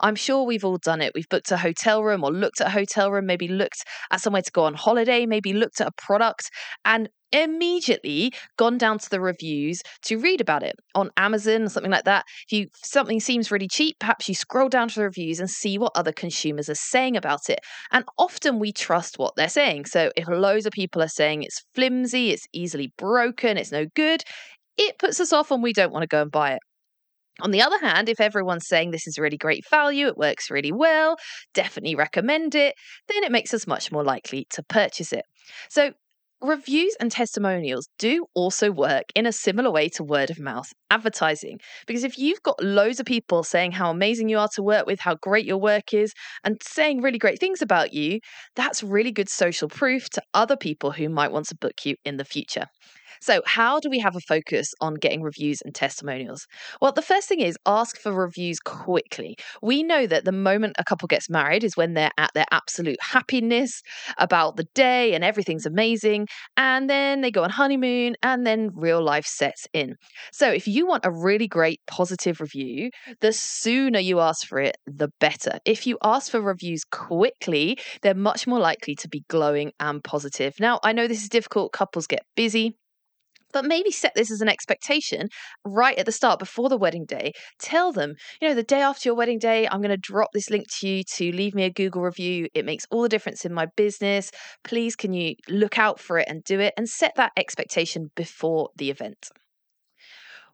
I'm 0.00 0.16
sure 0.16 0.44
we've 0.44 0.64
all 0.64 0.78
done 0.78 1.00
it. 1.00 1.12
We've 1.14 1.28
booked 1.28 1.52
a 1.52 1.56
hotel 1.56 2.02
room 2.02 2.24
or 2.24 2.32
looked 2.32 2.60
at 2.60 2.66
a 2.66 2.70
hotel 2.70 3.10
room, 3.10 3.26
maybe 3.26 3.48
looked 3.48 3.84
at 4.10 4.20
somewhere 4.20 4.42
to 4.42 4.50
go 4.50 4.64
on 4.64 4.74
holiday, 4.74 5.26
maybe 5.26 5.52
looked 5.52 5.80
at 5.80 5.86
a 5.86 5.92
product 6.02 6.50
and 6.84 7.08
immediately 7.32 8.32
gone 8.58 8.76
down 8.76 8.98
to 8.98 9.08
the 9.08 9.20
reviews 9.20 9.80
to 10.02 10.18
read 10.18 10.40
about 10.40 10.62
it 10.62 10.74
on 10.94 11.10
Amazon 11.16 11.62
or 11.62 11.68
something 11.68 11.90
like 11.90 12.04
that. 12.04 12.24
If 12.46 12.58
you 12.58 12.66
something 12.84 13.20
seems 13.20 13.50
really 13.50 13.68
cheap, 13.68 13.96
perhaps 13.98 14.28
you 14.28 14.34
scroll 14.34 14.68
down 14.68 14.88
to 14.88 14.94
the 14.96 15.04
reviews 15.04 15.40
and 15.40 15.48
see 15.48 15.78
what 15.78 15.92
other 15.94 16.12
consumers 16.12 16.68
are 16.68 16.74
saying 16.74 17.16
about 17.16 17.48
it. 17.48 17.60
And 17.90 18.04
often 18.18 18.58
we 18.58 18.72
trust 18.72 19.18
what 19.18 19.34
they're 19.36 19.48
saying. 19.48 19.86
So 19.86 20.10
if 20.16 20.28
loads 20.28 20.66
of 20.66 20.72
people 20.72 21.02
are 21.02 21.08
saying 21.08 21.42
it's 21.42 21.64
flimsy, 21.74 22.30
it's 22.30 22.46
easily 22.52 22.92
broken, 22.98 23.56
it's 23.56 23.72
no 23.72 23.86
good, 23.94 24.22
it 24.76 24.98
puts 24.98 25.20
us 25.20 25.32
off 25.32 25.50
and 25.50 25.62
we 25.62 25.72
don't 25.72 25.92
want 25.92 26.02
to 26.02 26.08
go 26.08 26.22
and 26.22 26.30
buy 26.30 26.52
it. 26.54 26.60
On 27.40 27.50
the 27.50 27.62
other 27.62 27.78
hand, 27.78 28.08
if 28.08 28.20
everyone's 28.20 28.68
saying 28.68 28.90
this 28.90 29.06
is 29.06 29.18
really 29.18 29.38
great 29.38 29.64
value, 29.68 30.06
it 30.06 30.18
works 30.18 30.50
really 30.50 30.72
well, 30.72 31.16
definitely 31.54 31.94
recommend 31.94 32.54
it, 32.54 32.74
then 33.08 33.24
it 33.24 33.32
makes 33.32 33.54
us 33.54 33.66
much 33.66 33.90
more 33.90 34.04
likely 34.04 34.46
to 34.50 34.62
purchase 34.62 35.12
it. 35.12 35.24
So, 35.70 35.92
reviews 36.42 36.94
and 37.00 37.10
testimonials 37.10 37.88
do 37.98 38.26
also 38.34 38.70
work 38.70 39.04
in 39.14 39.26
a 39.26 39.32
similar 39.32 39.70
way 39.70 39.88
to 39.88 40.02
word 40.02 40.28
of 40.28 40.40
mouth 40.40 40.66
advertising. 40.90 41.58
Because 41.86 42.04
if 42.04 42.18
you've 42.18 42.42
got 42.42 42.62
loads 42.62 43.00
of 43.00 43.06
people 43.06 43.44
saying 43.44 43.72
how 43.72 43.90
amazing 43.90 44.28
you 44.28 44.38
are 44.38 44.48
to 44.54 44.62
work 44.62 44.86
with, 44.86 45.00
how 45.00 45.14
great 45.14 45.46
your 45.46 45.58
work 45.58 45.94
is, 45.94 46.12
and 46.44 46.60
saying 46.62 47.00
really 47.00 47.18
great 47.18 47.38
things 47.38 47.62
about 47.62 47.92
you, 47.92 48.18
that's 48.56 48.82
really 48.82 49.12
good 49.12 49.28
social 49.28 49.68
proof 49.68 50.10
to 50.10 50.22
other 50.34 50.56
people 50.56 50.90
who 50.90 51.08
might 51.08 51.32
want 51.32 51.46
to 51.46 51.56
book 51.56 51.84
you 51.84 51.94
in 52.04 52.16
the 52.16 52.24
future. 52.24 52.66
So, 53.20 53.42
how 53.46 53.80
do 53.80 53.90
we 53.90 53.98
have 54.00 54.16
a 54.16 54.20
focus 54.20 54.72
on 54.80 54.94
getting 54.94 55.22
reviews 55.22 55.60
and 55.62 55.74
testimonials? 55.74 56.46
Well, 56.80 56.92
the 56.92 57.02
first 57.02 57.28
thing 57.28 57.40
is 57.40 57.56
ask 57.66 57.98
for 57.98 58.12
reviews 58.12 58.58
quickly. 58.60 59.36
We 59.62 59.82
know 59.82 60.06
that 60.06 60.24
the 60.24 60.32
moment 60.32 60.76
a 60.78 60.84
couple 60.84 61.06
gets 61.08 61.28
married 61.30 61.64
is 61.64 61.76
when 61.76 61.94
they're 61.94 62.10
at 62.18 62.30
their 62.34 62.46
absolute 62.50 63.00
happiness 63.00 63.82
about 64.18 64.56
the 64.56 64.66
day 64.74 65.14
and 65.14 65.24
everything's 65.24 65.66
amazing. 65.66 66.26
And 66.56 66.88
then 66.88 67.20
they 67.20 67.30
go 67.30 67.42
on 67.44 67.50
honeymoon 67.50 68.16
and 68.22 68.46
then 68.46 68.70
real 68.74 69.02
life 69.02 69.26
sets 69.26 69.66
in. 69.72 69.96
So, 70.32 70.50
if 70.50 70.66
you 70.66 70.86
want 70.86 71.04
a 71.04 71.10
really 71.12 71.48
great 71.48 71.80
positive 71.86 72.40
review, 72.40 72.90
the 73.20 73.32
sooner 73.32 73.98
you 73.98 74.20
ask 74.20 74.46
for 74.46 74.58
it, 74.58 74.76
the 74.86 75.08
better. 75.20 75.58
If 75.64 75.86
you 75.86 75.98
ask 76.02 76.30
for 76.30 76.40
reviews 76.40 76.84
quickly, 76.84 77.78
they're 78.02 78.14
much 78.14 78.46
more 78.46 78.58
likely 78.60 78.94
to 78.96 79.08
be 79.08 79.24
glowing 79.28 79.72
and 79.80 80.02
positive. 80.02 80.54
Now, 80.60 80.80
I 80.82 80.92
know 80.92 81.06
this 81.06 81.22
is 81.22 81.28
difficult, 81.28 81.72
couples 81.72 82.06
get 82.06 82.22
busy 82.36 82.76
but 83.52 83.64
maybe 83.64 83.90
set 83.90 84.14
this 84.14 84.30
as 84.30 84.40
an 84.40 84.48
expectation 84.48 85.28
right 85.64 85.98
at 85.98 86.06
the 86.06 86.12
start 86.12 86.38
before 86.38 86.68
the 86.68 86.76
wedding 86.76 87.04
day. 87.04 87.32
Tell 87.58 87.92
them, 87.92 88.14
you 88.40 88.48
know, 88.48 88.54
the 88.54 88.62
day 88.62 88.80
after 88.80 89.08
your 89.08 89.16
wedding 89.16 89.38
day, 89.38 89.68
I'm 89.68 89.80
going 89.80 89.90
to 89.90 89.96
drop 89.96 90.30
this 90.32 90.50
link 90.50 90.66
to 90.80 90.88
you 90.88 91.04
to 91.16 91.32
leave 91.32 91.54
me 91.54 91.64
a 91.64 91.70
Google 91.70 92.02
review. 92.02 92.48
It 92.54 92.64
makes 92.64 92.86
all 92.90 93.02
the 93.02 93.08
difference 93.08 93.44
in 93.44 93.52
my 93.52 93.66
business. 93.76 94.30
Please, 94.64 94.96
can 94.96 95.12
you 95.12 95.34
look 95.48 95.78
out 95.78 96.00
for 96.00 96.18
it 96.18 96.28
and 96.28 96.42
do 96.44 96.60
it 96.60 96.74
and 96.76 96.88
set 96.88 97.14
that 97.16 97.32
expectation 97.36 98.10
before 98.16 98.70
the 98.76 98.90
event? 98.90 99.30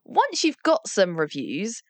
Once 0.05 0.43
you've 0.43 0.61
got 0.63 0.87
some 0.87 1.17
reviews, 1.17 1.83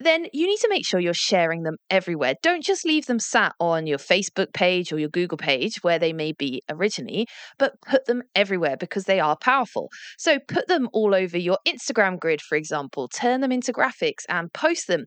then 0.00 0.26
you 0.32 0.46
need 0.46 0.58
to 0.58 0.68
make 0.68 0.86
sure 0.86 1.00
you're 1.00 1.14
sharing 1.14 1.62
them 1.62 1.76
everywhere. 1.90 2.34
Don't 2.42 2.64
just 2.64 2.84
leave 2.84 3.06
them 3.06 3.18
sat 3.18 3.54
on 3.60 3.86
your 3.86 3.98
Facebook 3.98 4.52
page 4.52 4.92
or 4.92 4.98
your 4.98 5.08
Google 5.08 5.38
page 5.38 5.76
where 5.82 5.98
they 5.98 6.12
may 6.12 6.32
be 6.32 6.62
originally, 6.68 7.26
but 7.58 7.80
put 7.86 8.06
them 8.06 8.22
everywhere 8.34 8.76
because 8.76 9.04
they 9.04 9.20
are 9.20 9.36
powerful. 9.36 9.88
So 10.18 10.38
put 10.38 10.68
them 10.68 10.88
all 10.92 11.14
over 11.14 11.38
your 11.38 11.58
Instagram 11.66 12.18
grid, 12.18 12.40
for 12.40 12.56
example, 12.56 13.08
turn 13.08 13.40
them 13.40 13.52
into 13.52 13.72
graphics 13.72 14.24
and 14.28 14.52
post 14.52 14.88
them. 14.88 15.06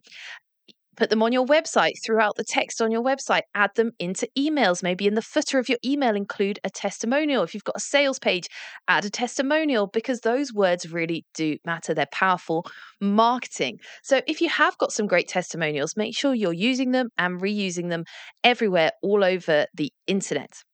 Put 0.98 1.10
them 1.10 1.22
on 1.22 1.32
your 1.32 1.46
website 1.46 1.92
throughout 2.04 2.34
the 2.34 2.42
text 2.42 2.82
on 2.82 2.90
your 2.90 3.04
website. 3.04 3.42
Add 3.54 3.70
them 3.76 3.92
into 4.00 4.28
emails. 4.36 4.82
Maybe 4.82 5.06
in 5.06 5.14
the 5.14 5.22
footer 5.22 5.60
of 5.60 5.68
your 5.68 5.78
email, 5.84 6.16
include 6.16 6.58
a 6.64 6.70
testimonial. 6.70 7.44
If 7.44 7.54
you've 7.54 7.62
got 7.62 7.76
a 7.76 7.80
sales 7.80 8.18
page, 8.18 8.48
add 8.88 9.04
a 9.04 9.10
testimonial 9.10 9.86
because 9.86 10.20
those 10.20 10.52
words 10.52 10.90
really 10.90 11.24
do 11.34 11.56
matter. 11.64 11.94
They're 11.94 12.06
powerful 12.10 12.66
marketing. 13.00 13.78
So 14.02 14.22
if 14.26 14.40
you 14.40 14.48
have 14.48 14.76
got 14.78 14.90
some 14.90 15.06
great 15.06 15.28
testimonials, 15.28 15.96
make 15.96 16.16
sure 16.16 16.34
you're 16.34 16.52
using 16.52 16.90
them 16.90 17.10
and 17.16 17.40
reusing 17.40 17.90
them 17.90 18.02
everywhere, 18.42 18.90
all 19.00 19.22
over 19.22 19.66
the 19.74 19.92
internet. 20.08 20.64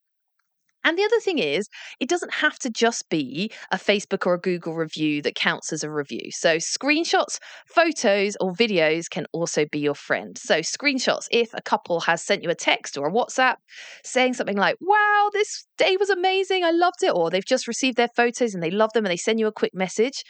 And 0.85 0.99
the 0.99 1.05
other 1.05 1.21
thing 1.21 1.39
is, 1.39 1.69
it 1.99 2.09
doesn't 2.09 2.35
have 2.35 2.59
to 2.61 2.71
just 2.71 3.09
be 3.09 3.51
a 3.73 3.77
Facebook 3.77 4.27
or 4.27 4.35
a 4.35 4.41
Google 4.41 4.75
review 4.75 5.23
that 5.23 5.35
counts 5.35 5.73
as 5.73 5.83
a 5.83 5.91
review. 5.91 6.31
So, 6.31 6.57
screenshots, 6.57 7.39
photos, 7.67 8.37
or 8.41 8.53
videos 8.53 9.09
can 9.11 9.27
also 9.33 9.65
be 9.71 9.79
your 9.79 9.95
friend. 9.95 10.37
So, 10.39 10.61
screenshots, 10.61 11.27
if 11.31 11.49
a 11.55 11.63
couple 11.63 12.01
has 12.01 12.23
sent 12.23 12.43
you 12.43 12.51
a 12.51 12.55
text 12.55 12.99
or 12.99 13.09
a 13.09 13.13
WhatsApp 13.13 13.57
saying 14.05 14.35
something 14.35 14.57
like, 14.57 14.77
wow, 14.81 15.31
this 15.33 15.67
day 15.79 15.97
was 15.99 16.11
amazing, 16.11 16.65
I 16.65 16.71
loved 16.71 17.03
it, 17.03 17.13
or 17.15 17.31
they've 17.31 17.45
just 17.45 17.67
received 17.67 17.97
their 17.97 18.09
photos 18.15 18.55
and 18.55 18.63
they 18.63 18.71
love 18.71 18.93
them 18.93 19.05
and 19.05 19.11
they 19.11 19.17
send 19.17 19.41
you 19.41 19.47
a 19.47 19.53
quick 19.53 19.75
message, 19.75 20.23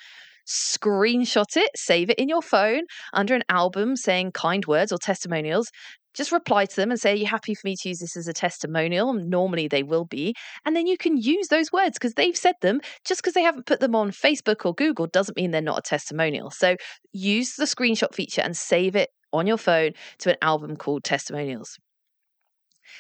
screenshot 0.47 1.57
it, 1.57 1.71
save 1.75 2.11
it 2.11 2.19
in 2.19 2.29
your 2.29 2.43
phone 2.43 2.83
under 3.13 3.35
an 3.35 3.43
album 3.49 3.97
saying 3.97 4.33
kind 4.33 4.67
words 4.67 4.93
or 4.93 4.99
testimonials, 4.99 5.71
just 6.15 6.33
reply 6.33 6.65
to 6.67 6.77
them 6.77 6.91
and 6.91 7.01
say, 7.01 7.13
Are 7.13 7.17
you 7.17 7.27
happy 7.27 7.55
for 7.55 7.67
me 7.67 7.77
to 7.77 7.89
use 7.89 7.99
this 7.99 8.17
as 8.17 8.29
a 8.29 8.33
testimonial? 8.33 9.13
Normally 9.13 9.69
they 9.69 9.83
will 9.83 10.05
be. 10.05 10.35
And 10.65 10.75
then 10.75 10.87
you 10.87 10.97
can 10.97 11.17
use 11.17 11.49
those 11.49 11.73
words 11.73 11.99
because 11.99 12.15
they've 12.15 12.37
said 12.37 12.55
them. 12.63 12.81
Just 13.05 13.21
because 13.21 13.35
they 13.35 13.43
haven't 13.43 13.67
put 13.67 13.81
them 13.81 13.95
on 13.95 14.11
Facebook 14.11 14.65
or 14.65 14.75
Google 14.75 15.07
doesn't 15.07 15.37
mean 15.37 15.51
they're 15.51 15.61
not 15.61 15.79
a 15.79 15.83
testimonial. 15.83 16.51
So 16.51 16.77
use 17.13 17.57
the 17.57 17.65
screenshot 17.65 18.15
feature 18.15 18.43
and 18.43 18.57
save 18.57 18.97
it 18.97 19.11
on 19.33 19.47
your 19.47 19.59
phone 19.59 19.93
to 20.19 20.31
an 20.31 20.37
album 20.41 20.77
called 20.77 21.05
Testimonials. 21.05 21.79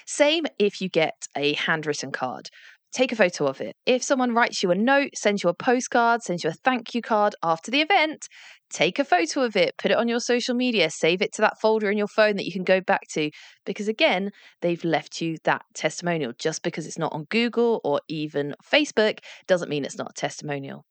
Same 0.06 0.44
if 0.58 0.80
you 0.80 0.88
get 0.88 1.28
a 1.36 1.54
handwritten 1.54 2.10
card 2.10 2.50
take 2.94 3.12
a 3.12 3.16
photo 3.16 3.46
of 3.46 3.60
it. 3.60 3.74
If 3.86 4.02
someone 4.02 4.34
writes 4.34 4.62
you 4.62 4.70
a 4.70 4.74
note, 4.74 5.10
sends 5.16 5.42
you 5.42 5.50
a 5.50 5.54
postcard, 5.54 6.22
sends 6.22 6.44
you 6.44 6.50
a 6.50 6.54
thank 6.54 6.94
you 6.94 7.02
card 7.02 7.34
after 7.42 7.70
the 7.70 7.80
event, 7.80 8.28
take 8.70 8.98
a 8.98 9.04
photo 9.04 9.42
of 9.42 9.56
it, 9.56 9.74
put 9.78 9.90
it 9.90 9.98
on 9.98 10.08
your 10.08 10.20
social 10.20 10.54
media, 10.54 10.88
save 10.90 11.20
it 11.20 11.32
to 11.34 11.42
that 11.42 11.60
folder 11.60 11.90
in 11.90 11.98
your 11.98 12.06
phone 12.06 12.36
that 12.36 12.44
you 12.46 12.52
can 12.52 12.64
go 12.64 12.80
back 12.80 13.02
to. 13.12 13.30
Because 13.66 13.88
again, 13.88 14.30
they've 14.62 14.84
left 14.84 15.20
you 15.20 15.36
that 15.44 15.62
testimonial. 15.74 16.32
Just 16.38 16.62
because 16.62 16.86
it's 16.86 16.98
not 16.98 17.12
on 17.12 17.26
Google 17.30 17.80
or 17.84 18.00
even 18.08 18.54
Facebook 18.64 19.18
doesn't 19.48 19.68
mean 19.68 19.84
it's 19.84 19.98
not 19.98 20.10
a 20.10 20.20
testimonial. 20.20 20.84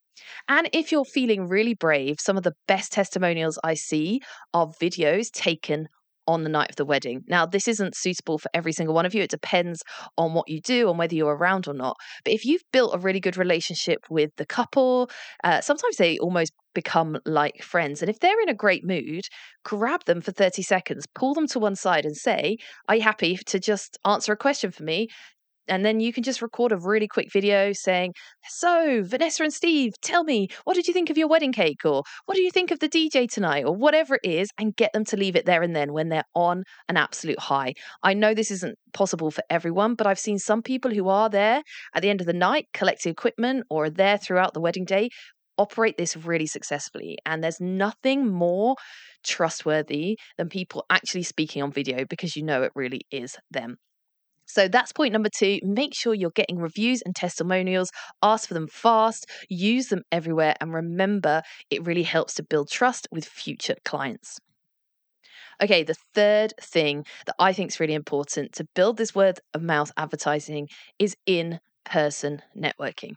And 0.47 0.69
if 0.73 0.91
you're 0.91 1.05
feeling 1.05 1.47
really 1.47 1.73
brave, 1.73 2.17
some 2.19 2.37
of 2.37 2.43
the 2.43 2.53
best 2.67 2.91
testimonials 2.91 3.57
I 3.63 3.73
see 3.73 4.21
are 4.53 4.67
videos 4.67 5.31
taken 5.31 5.87
on 6.27 6.43
the 6.43 6.49
night 6.49 6.69
of 6.69 6.75
the 6.75 6.85
wedding. 6.85 7.23
Now, 7.27 7.45
this 7.45 7.67
isn't 7.67 7.95
suitable 7.95 8.37
for 8.37 8.49
every 8.53 8.73
single 8.73 8.95
one 8.95 9.05
of 9.05 9.13
you. 9.13 9.23
It 9.23 9.29
depends 9.29 9.83
on 10.17 10.33
what 10.33 10.49
you 10.49 10.61
do 10.61 10.89
and 10.89 10.97
whether 10.97 11.15
you're 11.15 11.35
around 11.35 11.67
or 11.67 11.73
not. 11.73 11.97
But 12.23 12.33
if 12.33 12.45
you've 12.45 12.63
built 12.71 12.95
a 12.95 12.99
really 12.99 13.19
good 13.19 13.37
relationship 13.37 13.99
with 14.09 14.31
the 14.37 14.45
couple, 14.45 15.09
uh, 15.43 15.61
sometimes 15.61 15.97
they 15.97 16.17
almost 16.19 16.53
become 16.73 17.17
like 17.25 17.61
friends. 17.61 18.01
And 18.01 18.09
if 18.09 18.19
they're 18.19 18.41
in 18.41 18.49
a 18.49 18.53
great 18.53 18.83
mood, 18.83 19.23
grab 19.63 20.05
them 20.05 20.21
for 20.21 20.31
30 20.31 20.61
seconds, 20.63 21.05
pull 21.13 21.33
them 21.33 21.47
to 21.47 21.59
one 21.59 21.75
side 21.75 22.05
and 22.05 22.15
say, 22.15 22.57
Are 22.87 22.95
you 22.95 23.01
happy 23.01 23.37
to 23.45 23.59
just 23.59 23.97
answer 24.05 24.33
a 24.33 24.37
question 24.37 24.71
for 24.71 24.83
me? 24.83 25.07
And 25.67 25.85
then 25.85 25.99
you 25.99 26.11
can 26.11 26.23
just 26.23 26.41
record 26.41 26.71
a 26.71 26.77
really 26.77 27.07
quick 27.07 27.31
video 27.31 27.71
saying, 27.73 28.13
So, 28.49 29.01
Vanessa 29.03 29.43
and 29.43 29.53
Steve, 29.53 29.93
tell 30.01 30.23
me, 30.23 30.47
what 30.63 30.75
did 30.75 30.87
you 30.87 30.93
think 30.93 31.09
of 31.09 31.17
your 31.17 31.27
wedding 31.27 31.53
cake? 31.53 31.85
Or 31.85 32.03
what 32.25 32.35
do 32.35 32.41
you 32.41 32.51
think 32.51 32.71
of 32.71 32.79
the 32.79 32.89
DJ 32.89 33.29
tonight? 33.29 33.65
Or 33.65 33.75
whatever 33.75 34.15
it 34.15 34.29
is, 34.29 34.49
and 34.57 34.75
get 34.75 34.91
them 34.93 35.05
to 35.05 35.17
leave 35.17 35.35
it 35.35 35.45
there 35.45 35.63
and 35.63 35.75
then 35.75 35.93
when 35.93 36.09
they're 36.09 36.23
on 36.35 36.63
an 36.89 36.97
absolute 36.97 37.39
high. 37.39 37.73
I 38.03 38.13
know 38.13 38.33
this 38.33 38.51
isn't 38.51 38.77
possible 38.93 39.31
for 39.31 39.43
everyone, 39.49 39.95
but 39.95 40.07
I've 40.07 40.19
seen 40.19 40.37
some 40.37 40.61
people 40.61 40.91
who 40.91 41.07
are 41.09 41.29
there 41.29 41.61
at 41.95 42.01
the 42.01 42.09
end 42.09 42.21
of 42.21 42.27
the 42.27 42.33
night, 42.33 42.67
collecting 42.73 43.11
equipment, 43.11 43.65
or 43.69 43.85
are 43.85 43.89
there 43.89 44.17
throughout 44.17 44.53
the 44.53 44.61
wedding 44.61 44.85
day, 44.85 45.09
operate 45.57 45.97
this 45.97 46.17
really 46.17 46.47
successfully. 46.47 47.17
And 47.25 47.43
there's 47.43 47.61
nothing 47.61 48.31
more 48.31 48.75
trustworthy 49.23 50.17
than 50.37 50.49
people 50.49 50.85
actually 50.89 51.23
speaking 51.23 51.63
on 51.63 51.71
video 51.71 52.05
because 52.09 52.35
you 52.35 52.43
know 52.43 52.63
it 52.63 52.71
really 52.75 53.01
is 53.11 53.37
them. 53.51 53.77
So 54.45 54.67
that's 54.67 54.91
point 54.91 55.13
number 55.13 55.29
two. 55.29 55.59
Make 55.63 55.93
sure 55.93 56.13
you're 56.13 56.31
getting 56.31 56.57
reviews 56.57 57.01
and 57.01 57.15
testimonials. 57.15 57.91
Ask 58.21 58.47
for 58.47 58.53
them 58.53 58.67
fast, 58.67 59.29
use 59.49 59.87
them 59.87 60.03
everywhere, 60.11 60.55
and 60.59 60.73
remember 60.73 61.41
it 61.69 61.85
really 61.85 62.03
helps 62.03 62.35
to 62.35 62.43
build 62.43 62.69
trust 62.69 63.07
with 63.11 63.25
future 63.25 63.75
clients. 63.85 64.39
Okay, 65.61 65.83
the 65.83 65.95
third 66.13 66.53
thing 66.59 67.05
that 67.25 67.35
I 67.39 67.53
think 67.53 67.71
is 67.71 67.79
really 67.79 67.93
important 67.93 68.53
to 68.53 68.67
build 68.75 68.97
this 68.97 69.15
word 69.15 69.39
of 69.53 69.61
mouth 69.61 69.91
advertising 69.97 70.67
is 70.99 71.15
in 71.25 71.59
person 71.85 72.41
networking. 72.57 73.15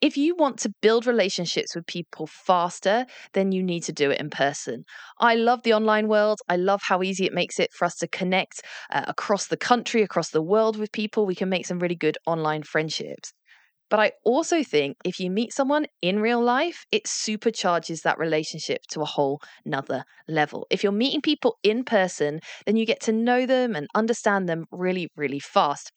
If 0.00 0.16
you 0.16 0.34
want 0.36 0.58
to 0.60 0.72
build 0.82 1.06
relationships 1.06 1.74
with 1.74 1.86
people 1.86 2.26
faster, 2.26 3.06
then 3.32 3.52
you 3.52 3.62
need 3.62 3.82
to 3.84 3.92
do 3.92 4.10
it 4.10 4.20
in 4.20 4.30
person. 4.30 4.84
I 5.18 5.34
love 5.34 5.62
the 5.62 5.74
online 5.74 6.08
world. 6.08 6.40
I 6.48 6.56
love 6.56 6.82
how 6.84 7.02
easy 7.02 7.24
it 7.26 7.32
makes 7.34 7.58
it 7.58 7.72
for 7.72 7.84
us 7.84 7.96
to 7.96 8.08
connect 8.08 8.62
uh, 8.90 9.04
across 9.08 9.46
the 9.46 9.56
country, 9.56 10.02
across 10.02 10.30
the 10.30 10.42
world 10.42 10.76
with 10.76 10.92
people. 10.92 11.26
We 11.26 11.34
can 11.34 11.48
make 11.48 11.66
some 11.66 11.78
really 11.78 11.96
good 11.96 12.18
online 12.26 12.62
friendships. 12.62 13.32
But 13.94 14.00
I 14.00 14.12
also 14.24 14.64
think 14.64 14.96
if 15.04 15.20
you 15.20 15.30
meet 15.30 15.52
someone 15.52 15.86
in 16.02 16.18
real 16.18 16.42
life, 16.42 16.84
it 16.90 17.04
supercharges 17.04 18.02
that 18.02 18.18
relationship 18.18 18.80
to 18.88 19.02
a 19.02 19.04
whole 19.04 19.40
nother 19.64 20.02
level. 20.26 20.66
If 20.68 20.82
you're 20.82 20.90
meeting 20.90 21.20
people 21.20 21.58
in 21.62 21.84
person, 21.84 22.40
then 22.66 22.74
you 22.74 22.86
get 22.86 22.98
to 23.02 23.12
know 23.12 23.46
them 23.46 23.76
and 23.76 23.86
understand 23.94 24.48
them 24.48 24.64
really, 24.72 25.10
really 25.16 25.38
fast. 25.38 25.92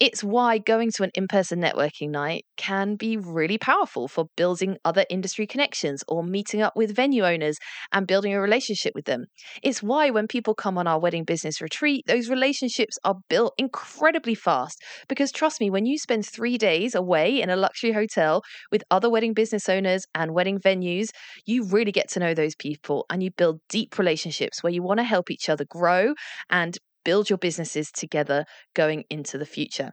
It's 0.00 0.24
why 0.24 0.56
going 0.58 0.92
to 0.92 1.02
an 1.02 1.10
in 1.14 1.28
person 1.28 1.60
networking 1.60 2.08
night 2.08 2.46
can 2.56 2.96
be 2.96 3.18
really 3.18 3.58
powerful 3.58 4.08
for 4.08 4.26
building 4.34 4.78
other 4.84 5.04
industry 5.10 5.46
connections 5.46 6.02
or 6.08 6.22
meeting 6.24 6.62
up 6.62 6.74
with 6.74 6.96
venue 6.96 7.24
owners 7.26 7.58
and 7.92 8.06
building 8.06 8.32
a 8.32 8.40
relationship 8.40 8.94
with 8.94 9.04
them. 9.04 9.26
It's 9.62 9.82
why 9.82 10.10
when 10.10 10.26
people 10.26 10.54
come 10.54 10.78
on 10.78 10.86
our 10.86 10.98
wedding 11.00 11.24
business 11.24 11.60
retreat, 11.60 12.04
those 12.06 12.30
relationships 12.30 12.98
are 13.04 13.16
built 13.28 13.54
incredibly 13.58 14.34
fast. 14.34 14.82
Because 15.08 15.32
trust 15.32 15.60
me, 15.60 15.70
when 15.70 15.86
you 15.86 15.98
spend 15.98 16.26
three 16.26 16.58
days 16.58 16.94
away 16.94 17.41
in 17.42 17.50
a 17.50 17.56
luxury 17.56 17.92
hotel 17.92 18.42
with 18.70 18.84
other 18.90 19.10
wedding 19.10 19.34
business 19.34 19.68
owners 19.68 20.04
and 20.14 20.32
wedding 20.34 20.58
venues, 20.58 21.08
you 21.46 21.64
really 21.64 21.92
get 21.92 22.08
to 22.10 22.20
know 22.20 22.34
those 22.34 22.54
people 22.54 23.06
and 23.10 23.22
you 23.22 23.30
build 23.36 23.60
deep 23.68 23.98
relationships 23.98 24.62
where 24.62 24.72
you 24.72 24.82
want 24.82 24.98
to 24.98 25.04
help 25.04 25.30
each 25.30 25.48
other 25.48 25.64
grow 25.64 26.14
and 26.50 26.78
build 27.04 27.28
your 27.28 27.38
businesses 27.38 27.90
together 27.90 28.44
going 28.74 29.04
into 29.10 29.38
the 29.38 29.46
future. 29.46 29.92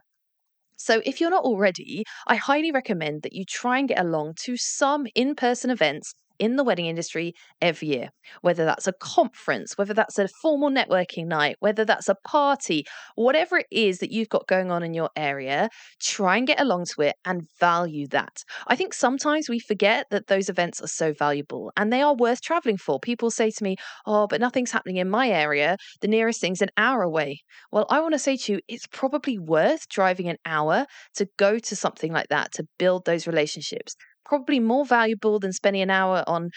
So, 0.76 1.02
if 1.04 1.20
you're 1.20 1.30
not 1.30 1.44
already, 1.44 2.04
I 2.26 2.36
highly 2.36 2.72
recommend 2.72 3.22
that 3.22 3.34
you 3.34 3.44
try 3.44 3.78
and 3.78 3.88
get 3.88 4.00
along 4.00 4.34
to 4.44 4.56
some 4.56 5.06
in 5.14 5.34
person 5.34 5.70
events 5.70 6.14
in 6.40 6.56
the 6.56 6.64
wedding 6.64 6.86
industry 6.86 7.34
every 7.60 7.88
year, 7.88 8.08
whether 8.40 8.64
that's 8.64 8.88
a 8.88 8.92
conference, 8.94 9.76
whether 9.78 9.94
that's 9.94 10.18
a 10.18 10.26
formal 10.26 10.70
networking 10.70 11.26
night, 11.26 11.56
whether 11.60 11.84
that's 11.84 12.08
a 12.08 12.16
party, 12.26 12.84
whatever 13.14 13.58
it 13.58 13.66
is 13.70 13.98
that 13.98 14.10
you've 14.10 14.30
got 14.30 14.48
going 14.48 14.72
on 14.72 14.82
in 14.82 14.94
your 14.94 15.10
area, 15.16 15.68
try 16.00 16.36
and 16.36 16.46
get 16.46 16.60
along 16.60 16.86
to 16.86 17.02
it 17.02 17.14
and 17.24 17.42
value 17.60 18.08
that. 18.08 18.42
I 18.66 18.74
think 18.74 18.94
sometimes 18.94 19.48
we 19.48 19.60
forget 19.60 20.06
that 20.10 20.26
those 20.26 20.48
events 20.48 20.80
are 20.80 20.88
so 20.88 21.12
valuable 21.12 21.70
and 21.76 21.92
they 21.92 22.02
are 22.02 22.14
worth 22.14 22.40
traveling 22.40 22.78
for. 22.78 22.98
People 22.98 23.30
say 23.30 23.50
to 23.50 23.64
me, 23.64 23.76
Oh, 24.06 24.26
but 24.26 24.40
nothing's 24.40 24.72
happening 24.72 24.96
in 24.96 25.10
my 25.10 25.28
area. 25.28 25.76
The 26.00 26.08
nearest 26.08 26.40
thing's 26.40 26.62
an 26.62 26.70
hour 26.76 27.02
away. 27.02 27.42
Well, 27.70 27.86
I 27.90 28.00
want 28.00 28.14
to 28.14 28.18
say 28.18 28.36
to 28.38 28.52
you, 28.52 28.60
it's 28.66 28.86
probably 28.86 29.38
worth 29.38 29.88
driving 29.88 30.28
an 30.28 30.38
hour 30.46 30.86
to 31.16 31.26
go 31.36 31.58
to 31.58 31.76
something 31.76 32.12
like 32.12 32.28
that 32.28 32.52
to 32.52 32.64
build 32.78 33.04
those 33.04 33.26
relationships. 33.26 33.94
Probably 34.30 34.60
more 34.60 34.86
valuable 34.86 35.38
than 35.38 35.52
spending 35.52 35.82
an 35.82 35.90
hour 35.90 36.24
on 36.26 36.48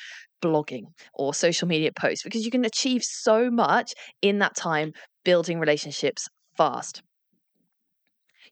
blogging 0.42 0.84
or 1.14 1.34
social 1.34 1.68
media 1.68 1.92
posts 1.92 2.24
because 2.24 2.46
you 2.46 2.52
can 2.52 2.64
achieve 2.64 3.04
so 3.04 3.52
much 3.52 3.94
in 4.22 4.40
that 4.40 4.56
time 4.56 4.94
building 5.26 5.60
relationships 5.60 6.30
fast. 6.56 7.04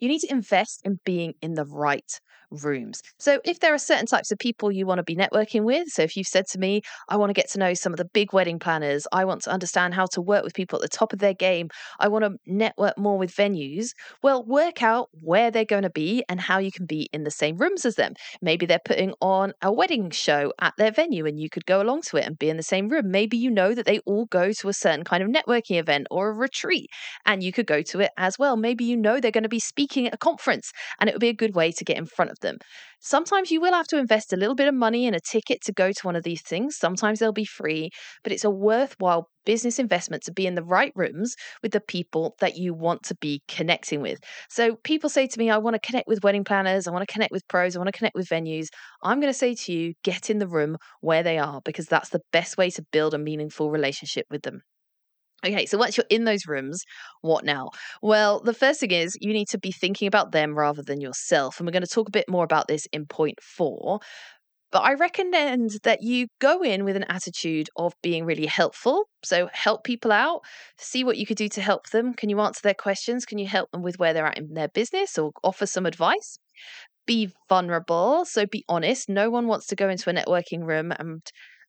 You 0.01 0.09
need 0.09 0.19
to 0.19 0.31
invest 0.31 0.81
in 0.83 0.99
being 1.05 1.35
in 1.41 1.53
the 1.53 1.65
right 1.65 2.19
rooms. 2.51 3.01
So, 3.17 3.39
if 3.45 3.59
there 3.59 3.73
are 3.73 3.79
certain 3.79 4.05
types 4.05 4.31
of 4.31 4.37
people 4.39 4.71
you 4.71 4.85
want 4.85 4.99
to 4.99 5.03
be 5.03 5.15
networking 5.15 5.63
with, 5.63 5.87
so 5.89 6.01
if 6.03 6.15
you've 6.15 6.27
said 6.27 6.47
to 6.47 6.59
me, 6.59 6.81
I 7.09 7.17
want 7.17 7.29
to 7.29 7.33
get 7.33 7.49
to 7.51 7.59
know 7.59 7.73
some 7.73 7.93
of 7.93 7.97
the 7.97 8.05
big 8.05 8.33
wedding 8.33 8.59
planners, 8.59 9.07
I 9.11 9.25
want 9.25 9.41
to 9.43 9.51
understand 9.51 9.93
how 9.93 10.05
to 10.07 10.21
work 10.21 10.43
with 10.43 10.53
people 10.53 10.77
at 10.77 10.81
the 10.81 10.97
top 10.97 11.13
of 11.13 11.19
their 11.19 11.33
game, 11.33 11.69
I 11.99 12.07
want 12.07 12.25
to 12.25 12.37
network 12.45 12.97
more 12.97 13.17
with 13.17 13.33
venues, 13.33 13.89
well, 14.21 14.43
work 14.43 14.83
out 14.83 15.09
where 15.21 15.51
they're 15.51 15.65
going 15.65 15.83
to 15.83 15.89
be 15.89 16.23
and 16.29 16.39
how 16.39 16.57
you 16.59 16.71
can 16.71 16.85
be 16.85 17.09
in 17.13 17.23
the 17.23 17.31
same 17.31 17.57
rooms 17.57 17.85
as 17.85 17.95
them. 17.95 18.13
Maybe 18.41 18.65
they're 18.65 18.79
putting 18.83 19.13
on 19.21 19.53
a 19.61 19.71
wedding 19.71 20.09
show 20.11 20.53
at 20.59 20.73
their 20.77 20.91
venue 20.91 21.25
and 21.25 21.39
you 21.39 21.49
could 21.49 21.65
go 21.65 21.81
along 21.81 22.01
to 22.03 22.17
it 22.17 22.25
and 22.25 22.37
be 22.37 22.49
in 22.49 22.57
the 22.57 22.63
same 22.63 22.89
room. 22.89 23.11
Maybe 23.11 23.37
you 23.37 23.49
know 23.49 23.73
that 23.73 23.85
they 23.85 23.99
all 23.99 24.25
go 24.25 24.51
to 24.51 24.69
a 24.69 24.73
certain 24.73 25.03
kind 25.03 25.23
of 25.23 25.29
networking 25.29 25.79
event 25.79 26.07
or 26.11 26.29
a 26.29 26.33
retreat 26.33 26.89
and 27.25 27.43
you 27.43 27.51
could 27.51 27.67
go 27.67 27.81
to 27.81 27.99
it 27.99 28.11
as 28.17 28.37
well. 28.37 28.57
Maybe 28.57 28.83
you 28.83 28.97
know 28.97 29.19
they're 29.19 29.31
going 29.31 29.43
to 29.43 29.49
be 29.49 29.59
speaking 29.59 30.07
at 30.07 30.13
a 30.13 30.17
conference 30.17 30.71
and 30.99 31.09
it 31.09 31.13
would 31.13 31.21
be 31.21 31.29
a 31.29 31.33
good 31.33 31.55
way 31.55 31.71
to 31.71 31.83
get 31.83 31.97
in 31.97 32.05
front 32.05 32.31
of 32.31 32.39
them. 32.41 32.57
Sometimes 32.99 33.49
you 33.49 33.59
will 33.61 33.73
have 33.73 33.87
to 33.87 33.97
invest 33.97 34.33
a 34.33 34.37
little 34.37 34.55
bit 34.55 34.67
of 34.67 34.75
money 34.75 35.07
in 35.07 35.13
a 35.13 35.19
ticket 35.19 35.61
to 35.63 35.71
go 35.71 35.91
to 35.91 36.01
one 36.03 36.15
of 36.15 36.23
these 36.23 36.41
things. 36.41 36.77
Sometimes 36.77 37.19
they'll 37.19 37.31
be 37.31 37.45
free, 37.45 37.89
but 38.23 38.31
it's 38.31 38.43
a 38.43 38.49
worthwhile 38.49 39.29
business 39.45 39.79
investment 39.79 40.23
to 40.23 40.31
be 40.31 40.45
in 40.45 40.55
the 40.55 40.63
right 40.63 40.91
rooms 40.95 41.35
with 41.63 41.71
the 41.71 41.81
people 41.81 42.35
that 42.39 42.57
you 42.57 42.73
want 42.73 43.03
to 43.03 43.15
be 43.15 43.41
connecting 43.47 44.01
with. 44.01 44.19
So 44.49 44.75
people 44.83 45.09
say 45.09 45.25
to 45.27 45.39
me, 45.39 45.49
I 45.49 45.57
want 45.57 45.73
to 45.75 45.79
connect 45.79 46.07
with 46.07 46.23
wedding 46.23 46.43
planners, 46.43 46.87
I 46.87 46.91
want 46.91 47.07
to 47.07 47.11
connect 47.11 47.31
with 47.31 47.47
pros, 47.47 47.75
I 47.75 47.79
want 47.79 47.87
to 47.87 47.97
connect 47.97 48.15
with 48.15 48.27
venues. 48.27 48.67
I'm 49.03 49.19
going 49.19 49.33
to 49.33 49.37
say 49.37 49.55
to 49.55 49.73
you, 49.73 49.93
get 50.03 50.29
in 50.29 50.39
the 50.39 50.47
room 50.47 50.77
where 51.01 51.23
they 51.23 51.37
are 51.39 51.61
because 51.65 51.87
that's 51.87 52.09
the 52.09 52.21
best 52.31 52.57
way 52.57 52.69
to 52.71 52.85
build 52.91 53.13
a 53.13 53.17
meaningful 53.17 53.71
relationship 53.71 54.25
with 54.29 54.43
them. 54.43 54.61
Okay, 55.43 55.65
so 55.65 55.77
once 55.77 55.97
you're 55.97 56.05
in 56.09 56.25
those 56.25 56.45
rooms, 56.45 56.83
what 57.21 57.43
now? 57.43 57.71
Well, 58.01 58.41
the 58.41 58.53
first 58.53 58.79
thing 58.79 58.91
is 58.91 59.17
you 59.19 59.33
need 59.33 59.47
to 59.49 59.57
be 59.57 59.71
thinking 59.71 60.07
about 60.07 60.31
them 60.31 60.55
rather 60.55 60.83
than 60.83 61.01
yourself. 61.01 61.59
And 61.59 61.65
we're 61.65 61.71
going 61.71 61.81
to 61.81 61.87
talk 61.87 62.07
a 62.07 62.11
bit 62.11 62.29
more 62.29 62.43
about 62.43 62.67
this 62.67 62.85
in 62.93 63.07
point 63.07 63.39
four. 63.41 63.99
But 64.71 64.83
I 64.83 64.93
recommend 64.93 65.71
that 65.83 66.01
you 66.01 66.27
go 66.39 66.61
in 66.61 66.85
with 66.85 66.95
an 66.95 67.05
attitude 67.09 67.69
of 67.75 67.93
being 68.01 68.23
really 68.23 68.45
helpful. 68.45 69.05
So 69.23 69.49
help 69.51 69.83
people 69.83 70.11
out, 70.11 70.41
see 70.77 71.03
what 71.03 71.17
you 71.17 71.25
could 71.25 71.37
do 71.37 71.49
to 71.49 71.61
help 71.61 71.89
them. 71.89 72.13
Can 72.13 72.29
you 72.29 72.39
answer 72.39 72.61
their 72.63 72.73
questions? 72.73 73.25
Can 73.25 73.37
you 73.37 73.47
help 73.47 73.69
them 73.71 73.81
with 73.81 73.99
where 73.99 74.13
they're 74.13 74.27
at 74.27 74.37
in 74.37 74.53
their 74.53 74.69
business 74.69 75.17
or 75.17 75.31
offer 75.43 75.65
some 75.65 75.85
advice? 75.85 76.37
Be 77.05 77.29
vulnerable. 77.49 78.23
So 78.25 78.45
be 78.45 78.63
honest. 78.69 79.09
No 79.09 79.29
one 79.29 79.47
wants 79.47 79.65
to 79.67 79.75
go 79.75 79.89
into 79.89 80.09
a 80.09 80.13
networking 80.13 80.65
room 80.65 80.93
and 80.97 81.21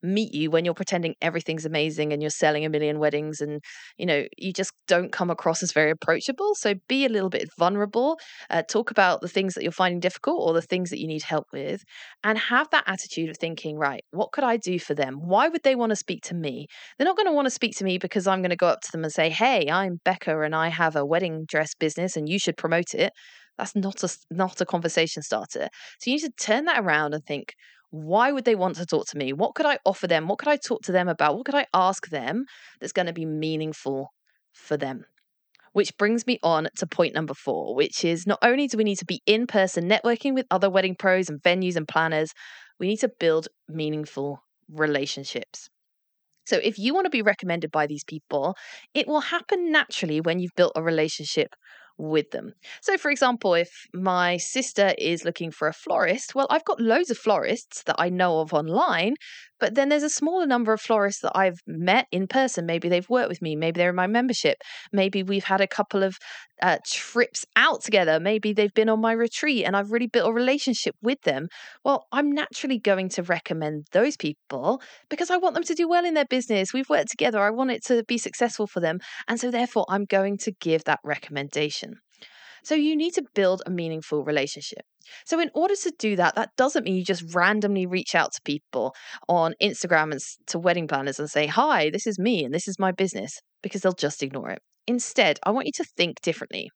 meet 0.03 0.35
you 0.35 0.51
when 0.51 0.65
you're 0.65 0.75
pretending 0.75 1.15
everything's 1.21 1.65
amazing 1.65 2.13
and 2.13 2.23
you're 2.23 2.31
selling 2.31 2.65
a 2.65 2.69
million 2.69 2.99
weddings 2.99 3.41
and 3.41 3.61
you 3.97 4.07
know 4.07 4.25
you 4.37 4.53
just 4.53 4.73
don't 4.89 5.13
come 5.13 5.31
across 5.31 5.63
as 5.63 5.73
very 5.73 5.91
approachable. 5.91 6.55
So 6.55 6.75
be 6.89 7.05
a 7.05 7.09
little 7.09 7.31
bit 7.31 7.49
vulnerable 7.59 8.19
uh, 8.51 8.63
talk 8.63 8.91
about 8.91 9.21
the 9.21 9.29
things 9.29 9.55
that 9.55 9.63
you're 9.63 9.73
finding 9.73 10.01
difficult 10.01 10.41
or 10.41 10.53
the 10.53 10.63
things 10.63 10.91
that 10.91 11.01
you 11.01 11.07
need 11.07 11.23
help 11.23 11.47
with 11.53 11.83
and 12.25 12.39
have 12.39 12.69
that 12.71 12.85
attitude 12.87 13.31
of 13.31 13.37
thinking 13.39 13.77
right 13.77 14.05
what 14.11 14.33
could 14.33 14.45
i 14.45 14.57
do 14.57 14.79
for 14.79 14.95
them? 14.95 15.19
Why 15.23 15.49
would 15.49 15.63
they 15.63 15.75
want 15.75 15.91
to 15.91 15.97
speak 15.97 16.23
to 16.25 16.35
me? 16.35 16.67
They're 16.99 17.07
not 17.07 17.17
going 17.17 17.27
to 17.27 17.33
want 17.33 17.47
to 17.47 17.51
speak 17.51 17.77
to 17.77 17.85
me 17.85 17.99
because 17.99 18.27
i'm 18.27 18.41
going 18.41 18.51
to 18.51 18.57
go 18.57 18.69
up 18.69 18.81
to 18.83 18.93
them 18.93 19.05
and 19.05 19.13
say 19.13 19.31
hey 19.31 19.69
i'm 19.71 20.01
becca 20.05 20.41
and 20.41 20.55
i 20.55 20.69
have 20.69 20.97
a 20.97 21.05
wedding 21.05 21.45
dress 21.47 21.75
business 21.75 22.17
and 22.17 22.29
you 22.29 22.39
should 22.39 22.57
promote 22.57 22.95
it. 22.95 23.13
That's 23.59 23.77
not 23.77 24.03
a 24.03 24.09
not 24.31 24.61
a 24.61 24.67
conversation 24.67 25.23
starter. 25.23 25.69
So 26.01 26.11
you 26.11 26.17
need 26.17 26.23
to 26.23 26.33
turn 26.41 26.65
that 26.65 26.81
around 26.81 27.15
and 27.15 27.25
think 27.25 27.55
why 27.93 28.33
would 28.33 28.47
they 28.47 28.55
want 28.55 28.77
to 28.77 28.87
talk 28.87 29.07
to 29.09 29.19
me? 29.19 29.35
What 29.35 29.55
could 29.55 29.67
I 29.67 29.79
offer 29.85 30.07
them? 30.07 30.27
What 30.27 30.39
could 30.39 30.49
I 30.49 30.57
talk 30.57 30.83
to 30.85 30.93
them 30.93 31.09
about? 31.09 31.37
What 31.37 31.45
could 31.45 31.55
I 31.55 31.67
ask 31.75 32.09
them 32.09 32.47
that's 32.81 32.95
going 32.95 33.07
to 33.07 33.13
be 33.13 33.27
meaningful 33.27 34.09
for 34.51 34.79
them? 34.79 35.05
Which 35.75 35.97
brings 35.99 36.27
me 36.27 36.39
on 36.43 36.69
to 36.79 36.87
point 36.87 37.15
number 37.15 37.35
four, 37.35 37.75
which 37.75 38.03
is 38.03 38.27
not 38.27 38.39
only 38.43 38.67
do 38.67 38.79
we 38.79 38.85
need 38.85 38.99
to 38.99 39.05
be 39.05 39.21
in 39.27 39.47
person 39.47 39.91
networking 39.91 40.35
with 40.35 40.47
other 40.51 40.71
wedding 40.71 40.97
pros 40.99 41.29
and 41.29 41.43
venues 41.43 41.77
and 41.77 41.87
planners, 41.87 42.33
we 42.81 42.89
need 42.89 43.01
to 43.01 43.11
build 43.21 43.49
meaningful 43.69 44.43
relationships. 44.71 45.69
So, 46.47 46.57
if 46.63 46.79
you 46.79 46.95
want 46.95 47.05
to 47.05 47.11
be 47.11 47.23
recommended 47.23 47.71
by 47.71 47.87
these 47.87 48.05
people, 48.05 48.57
it 48.95 49.07
will 49.07 49.21
happen 49.21 49.71
naturally 49.71 50.21
when 50.23 50.41
you've 50.41 50.57
built 50.57 50.73
a 50.75 50.83
relationship 50.83 51.55
with 51.99 52.31
them. 52.31 52.53
So, 52.81 52.97
for 52.97 53.11
example, 53.11 53.55
if 53.55 53.71
my 53.93 54.37
sister 54.37 54.95
is 54.99 55.25
looking 55.25 55.51
for 55.51 55.69
a 55.69 55.73
florist, 55.73 56.35
well, 56.35 56.47
I've 56.51 56.65
got 56.65 56.81
loads 56.81 57.11
of 57.11 57.19
florists 57.19 57.83
that 57.85 57.97
I 57.99 58.09
know 58.09 58.41
of 58.41 58.53
online, 58.53 59.15
but 59.63 59.77
then 59.77 59.89
there's 59.89 60.03
a 60.03 60.11
smaller 60.11 60.45
number 60.45 60.73
of 60.73 60.81
florists 60.81 61.23
that 61.23 61.37
I've 61.37 61.61
met 61.69 62.07
in 62.11 62.27
person. 62.27 62.67
Maybe 62.67 62.89
they've 62.89 63.09
worked 63.09 63.29
with 63.29 63.41
me, 63.41 63.55
maybe 63.55 63.79
they're 63.79 63.91
in 63.91 63.97
my 63.97 64.09
membership, 64.09 64.57
maybe 64.93 65.23
we've 65.23 65.45
had 65.45 65.61
a 65.61 65.69
couple 65.69 66.03
of 66.03 66.19
uh, 66.61 66.79
trips 66.85 67.45
out 67.55 67.83
together, 67.83 68.19
maybe 68.19 68.53
they've 68.53 68.75
been 68.75 68.89
on 68.89 69.01
my 69.01 69.13
retreat 69.13 69.65
and 69.65 69.77
I've 69.77 69.93
really 69.93 70.09
built 70.09 70.29
a 70.29 70.33
relationship 70.33 70.97
with 71.01 71.21
them. 71.23 71.47
Well, 71.85 72.07
I'm 72.11 72.33
naturally 72.33 72.79
going 72.79 73.09
to 73.11 73.23
recommend 73.23 73.87
those 73.93 74.17
people 74.17 74.83
because 75.09 75.31
I 75.31 75.37
want 75.37 75.55
them 75.55 75.65
to 75.65 75.75
do 75.75 75.89
well 75.89 76.05
in 76.05 76.15
their 76.15 76.25
business. 76.25 76.73
We've 76.73 76.89
worked 76.89 77.11
together, 77.11 77.39
I 77.39 77.51
want 77.51 77.71
it 77.71 77.85
to 77.87 78.03
be 78.05 78.19
successful 78.19 78.67
for 78.67 78.81
them. 78.81 78.99
And 79.29 79.39
so, 79.39 79.51
therefore, 79.51 79.87
I'm 79.89 80.07
going 80.07 80.39
to 80.39 80.53
give 80.61 80.85
that 80.85 81.01
recommendation. 81.05 81.92
So 82.63 82.75
you 82.75 82.97
need 82.97 83.15
to 83.15 83.25
build 83.35 83.63
a 83.67 83.71
meaningful 83.71 84.25
relationship. 84.25 84.85
So 85.25 85.41
in 85.41 85.51
order 85.55 85.75
to 85.75 85.93
do 85.99 86.17
that, 86.17 86.37
that 86.37 86.51
doesn't 86.57 86.85
mean 86.85 86.95
you 86.97 87.05
just 87.05 87.35
randomly 87.35 87.87
reach 87.87 88.15
out 88.15 88.33
to 88.33 88.43
people 88.43 88.95
on 89.29 89.55
Instagram 89.61 90.13
and 90.13 90.21
to 90.47 90.59
wedding 90.59 90.87
planners 90.87 91.19
and 91.19 91.31
say, 91.31 91.47
"Hi, 91.47 91.91
this 91.91 92.07
is 92.07 92.19
me 92.19 92.45
and 92.45 92.55
this 92.55 92.69
is 92.69 92.79
my 92.79 92.93
business," 92.93 93.41
because 93.63 93.83
they'll 93.83 93.93
just 93.93 94.23
ignore 94.23 94.51
it. 94.51 94.63
Instead, 94.87 95.39
I 95.45 95.51
want 95.51 95.67
you 95.67 95.73
to 95.77 95.85
think 95.85 96.21
differently. 96.23 96.71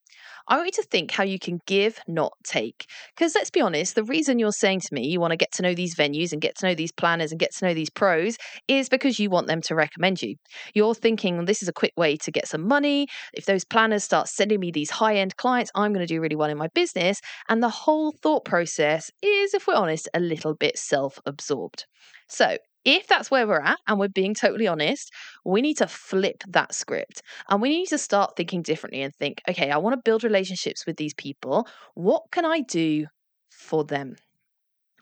I 0.48 0.56
want 0.56 0.66
you 0.66 0.82
to 0.82 0.88
think 0.88 1.10
how 1.10 1.24
you 1.24 1.40
can 1.40 1.58
give, 1.66 1.98
not 2.06 2.32
take. 2.44 2.86
Because 3.16 3.34
let's 3.34 3.50
be 3.50 3.60
honest, 3.60 3.96
the 3.96 4.04
reason 4.04 4.38
you're 4.38 4.52
saying 4.52 4.80
to 4.80 4.94
me 4.94 5.08
you 5.08 5.18
want 5.18 5.32
to 5.32 5.36
get 5.36 5.50
to 5.54 5.62
know 5.62 5.74
these 5.74 5.96
venues 5.96 6.32
and 6.32 6.40
get 6.40 6.56
to 6.58 6.66
know 6.66 6.74
these 6.74 6.92
planners 6.92 7.32
and 7.32 7.40
get 7.40 7.52
to 7.56 7.66
know 7.66 7.74
these 7.74 7.90
pros 7.90 8.36
is 8.68 8.88
because 8.88 9.18
you 9.18 9.28
want 9.28 9.48
them 9.48 9.60
to 9.62 9.74
recommend 9.74 10.22
you. 10.22 10.36
You're 10.72 10.94
thinking 10.94 11.44
this 11.44 11.62
is 11.62 11.68
a 11.68 11.72
quick 11.72 11.92
way 11.96 12.16
to 12.18 12.30
get 12.30 12.46
some 12.46 12.66
money. 12.66 13.08
If 13.32 13.46
those 13.46 13.64
planners 13.64 14.04
start 14.04 14.28
sending 14.28 14.60
me 14.60 14.70
these 14.70 14.90
high 14.90 15.16
end 15.16 15.36
clients, 15.36 15.72
I'm 15.74 15.92
going 15.92 16.06
to 16.06 16.14
do 16.14 16.20
really 16.20 16.36
well 16.36 16.50
in 16.50 16.58
my 16.58 16.68
business. 16.74 17.20
And 17.48 17.60
the 17.60 17.68
whole 17.68 18.12
thought 18.12 18.44
process 18.44 19.10
is, 19.22 19.52
if 19.52 19.66
we're 19.66 19.74
honest, 19.74 20.08
a 20.14 20.20
little 20.20 20.54
bit 20.54 20.78
self 20.78 21.18
absorbed. 21.26 21.86
So, 22.28 22.58
if 22.86 23.08
that's 23.08 23.32
where 23.32 23.46
we're 23.48 23.60
at 23.60 23.80
and 23.88 23.98
we're 23.98 24.08
being 24.08 24.32
totally 24.32 24.68
honest, 24.68 25.12
we 25.44 25.60
need 25.60 25.76
to 25.78 25.88
flip 25.88 26.44
that 26.48 26.72
script 26.72 27.20
and 27.50 27.60
we 27.60 27.68
need 27.68 27.86
to 27.86 27.98
start 27.98 28.36
thinking 28.36 28.62
differently 28.62 29.02
and 29.02 29.12
think, 29.12 29.42
okay, 29.50 29.72
I 29.72 29.76
want 29.78 29.94
to 29.94 30.02
build 30.02 30.22
relationships 30.22 30.86
with 30.86 30.96
these 30.96 31.12
people. 31.12 31.66
What 31.94 32.22
can 32.30 32.46
I 32.46 32.60
do 32.60 33.06
for 33.50 33.84
them? 33.84 34.14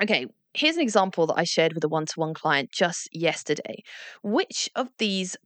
Okay, 0.02 0.26
here's 0.54 0.76
an 0.76 0.82
example 0.82 1.26
that 1.26 1.38
I 1.38 1.44
shared 1.44 1.74
with 1.74 1.84
a 1.84 1.88
one 1.88 2.06
to 2.06 2.14
one 2.16 2.32
client 2.32 2.72
just 2.72 3.06
yesterday. 3.12 3.82
Which 4.22 4.70
of 4.74 4.88
these 4.98 5.36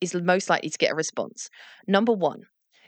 is 0.00 0.14
most 0.14 0.48
likely 0.48 0.70
to 0.70 0.78
get 0.78 0.92
a 0.92 0.94
response? 0.94 1.50
Number 1.88 2.12
one, 2.12 2.44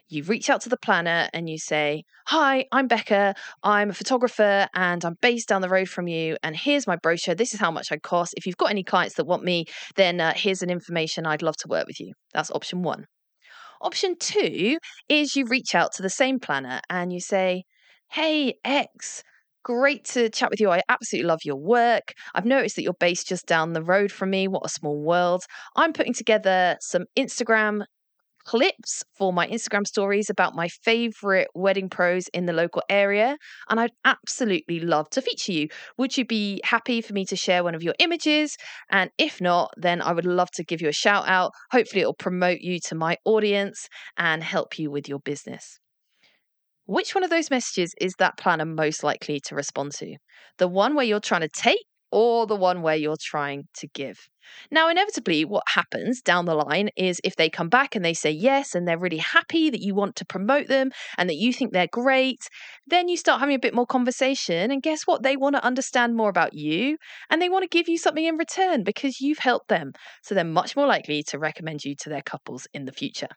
you 0.08 0.22
reach 0.24 0.50
out 0.50 0.60
to 0.62 0.68
the 0.68 0.76
planner 0.76 1.28
and 1.32 1.48
you 1.48 1.58
say, 1.58 2.04
Hi, 2.26 2.66
I'm 2.70 2.86
Becca. 2.86 3.34
I'm 3.62 3.90
a 3.90 3.94
photographer 3.94 4.68
and 4.74 5.04
I'm 5.04 5.16
based 5.20 5.48
down 5.48 5.62
the 5.62 5.68
road 5.68 5.88
from 5.88 6.06
you. 6.06 6.36
And 6.42 6.56
here's 6.56 6.86
my 6.86 6.96
brochure. 6.96 7.34
This 7.34 7.54
is 7.54 7.60
how 7.60 7.70
much 7.70 7.90
I 7.90 7.96
cost. 7.96 8.34
If 8.36 8.46
you've 8.46 8.56
got 8.56 8.70
any 8.70 8.84
clients 8.84 9.16
that 9.16 9.26
want 9.26 9.44
me, 9.44 9.66
then 9.96 10.20
uh, 10.20 10.34
here's 10.36 10.62
an 10.62 10.70
information. 10.70 11.26
I'd 11.26 11.42
love 11.42 11.56
to 11.58 11.68
work 11.68 11.86
with 11.86 11.98
you. 12.00 12.12
That's 12.34 12.50
option 12.50 12.82
one. 12.82 13.06
Option 13.80 14.16
two 14.18 14.78
is 15.08 15.34
you 15.34 15.46
reach 15.46 15.74
out 15.74 15.92
to 15.94 16.02
the 16.02 16.10
same 16.10 16.38
planner 16.38 16.80
and 16.88 17.12
you 17.12 17.20
say, 17.20 17.64
Hey, 18.10 18.54
X, 18.64 19.22
great 19.64 20.04
to 20.04 20.28
chat 20.28 20.50
with 20.50 20.60
you. 20.60 20.70
I 20.70 20.82
absolutely 20.88 21.28
love 21.28 21.40
your 21.44 21.56
work. 21.56 22.12
I've 22.34 22.44
noticed 22.44 22.76
that 22.76 22.82
you're 22.82 22.94
based 23.00 23.28
just 23.28 23.46
down 23.46 23.72
the 23.72 23.82
road 23.82 24.12
from 24.12 24.30
me. 24.30 24.46
What 24.46 24.66
a 24.66 24.68
small 24.68 25.00
world. 25.02 25.42
I'm 25.76 25.92
putting 25.92 26.14
together 26.14 26.76
some 26.80 27.04
Instagram 27.16 27.84
clips 28.44 29.02
for 29.16 29.32
my 29.32 29.46
Instagram 29.46 29.86
stories 29.86 30.30
about 30.30 30.54
my 30.54 30.68
favorite 30.68 31.48
wedding 31.54 31.88
pros 31.88 32.28
in 32.28 32.46
the 32.46 32.52
local 32.52 32.82
area. 32.88 33.36
And 33.68 33.80
I'd 33.80 33.92
absolutely 34.04 34.80
love 34.80 35.10
to 35.10 35.22
feature 35.22 35.52
you. 35.52 35.68
Would 35.98 36.16
you 36.16 36.24
be 36.24 36.60
happy 36.64 37.00
for 37.00 37.12
me 37.12 37.24
to 37.26 37.36
share 37.36 37.64
one 37.64 37.74
of 37.74 37.82
your 37.82 37.94
images? 37.98 38.56
And 38.90 39.10
if 39.18 39.40
not, 39.40 39.72
then 39.76 40.02
I 40.02 40.12
would 40.12 40.26
love 40.26 40.50
to 40.52 40.64
give 40.64 40.80
you 40.80 40.88
a 40.88 40.92
shout 40.92 41.28
out. 41.28 41.52
Hopefully, 41.70 42.02
it'll 42.02 42.14
promote 42.14 42.60
you 42.60 42.78
to 42.86 42.94
my 42.94 43.16
audience 43.24 43.88
and 44.16 44.42
help 44.42 44.78
you 44.78 44.90
with 44.90 45.08
your 45.08 45.20
business. 45.20 45.78
Which 46.86 47.14
one 47.14 47.22
of 47.22 47.30
those 47.30 47.50
messages 47.50 47.94
is 48.00 48.14
that 48.18 48.36
planner 48.36 48.64
most 48.64 49.04
likely 49.04 49.40
to 49.46 49.54
respond 49.54 49.92
to? 49.92 50.16
The 50.58 50.68
one 50.68 50.94
where 50.94 51.04
you're 51.04 51.20
trying 51.20 51.42
to 51.42 51.48
take 51.48 51.84
or 52.12 52.46
the 52.46 52.54
one 52.54 52.82
where 52.82 52.94
you're 52.94 53.16
trying 53.18 53.64
to 53.78 53.88
give. 53.88 54.28
Now, 54.70 54.88
inevitably, 54.88 55.44
what 55.44 55.62
happens 55.66 56.20
down 56.20 56.44
the 56.44 56.54
line 56.54 56.90
is 56.96 57.20
if 57.24 57.36
they 57.36 57.48
come 57.48 57.68
back 57.68 57.96
and 57.96 58.04
they 58.04 58.12
say 58.12 58.30
yes, 58.30 58.74
and 58.74 58.86
they're 58.86 58.98
really 58.98 59.18
happy 59.18 59.70
that 59.70 59.80
you 59.80 59.94
want 59.94 60.16
to 60.16 60.26
promote 60.26 60.68
them 60.68 60.90
and 61.16 61.28
that 61.28 61.36
you 61.36 61.52
think 61.52 61.72
they're 61.72 61.86
great, 61.86 62.48
then 62.86 63.08
you 63.08 63.16
start 63.16 63.40
having 63.40 63.54
a 63.54 63.60
bit 63.60 63.74
more 63.74 63.86
conversation. 63.86 64.70
And 64.70 64.82
guess 64.82 65.02
what? 65.06 65.22
They 65.22 65.36
want 65.36 65.56
to 65.56 65.64
understand 65.64 66.14
more 66.14 66.28
about 66.28 66.54
you 66.54 66.98
and 67.30 67.40
they 67.40 67.48
want 67.48 67.62
to 67.62 67.68
give 67.68 67.88
you 67.88 67.96
something 67.96 68.24
in 68.24 68.36
return 68.36 68.84
because 68.84 69.20
you've 69.20 69.38
helped 69.38 69.68
them. 69.68 69.92
So 70.22 70.34
they're 70.34 70.44
much 70.44 70.76
more 70.76 70.86
likely 70.86 71.22
to 71.28 71.38
recommend 71.38 71.84
you 71.84 71.94
to 72.00 72.08
their 72.10 72.22
couples 72.22 72.66
in 72.74 72.84
the 72.84 72.92
future. 72.92 73.28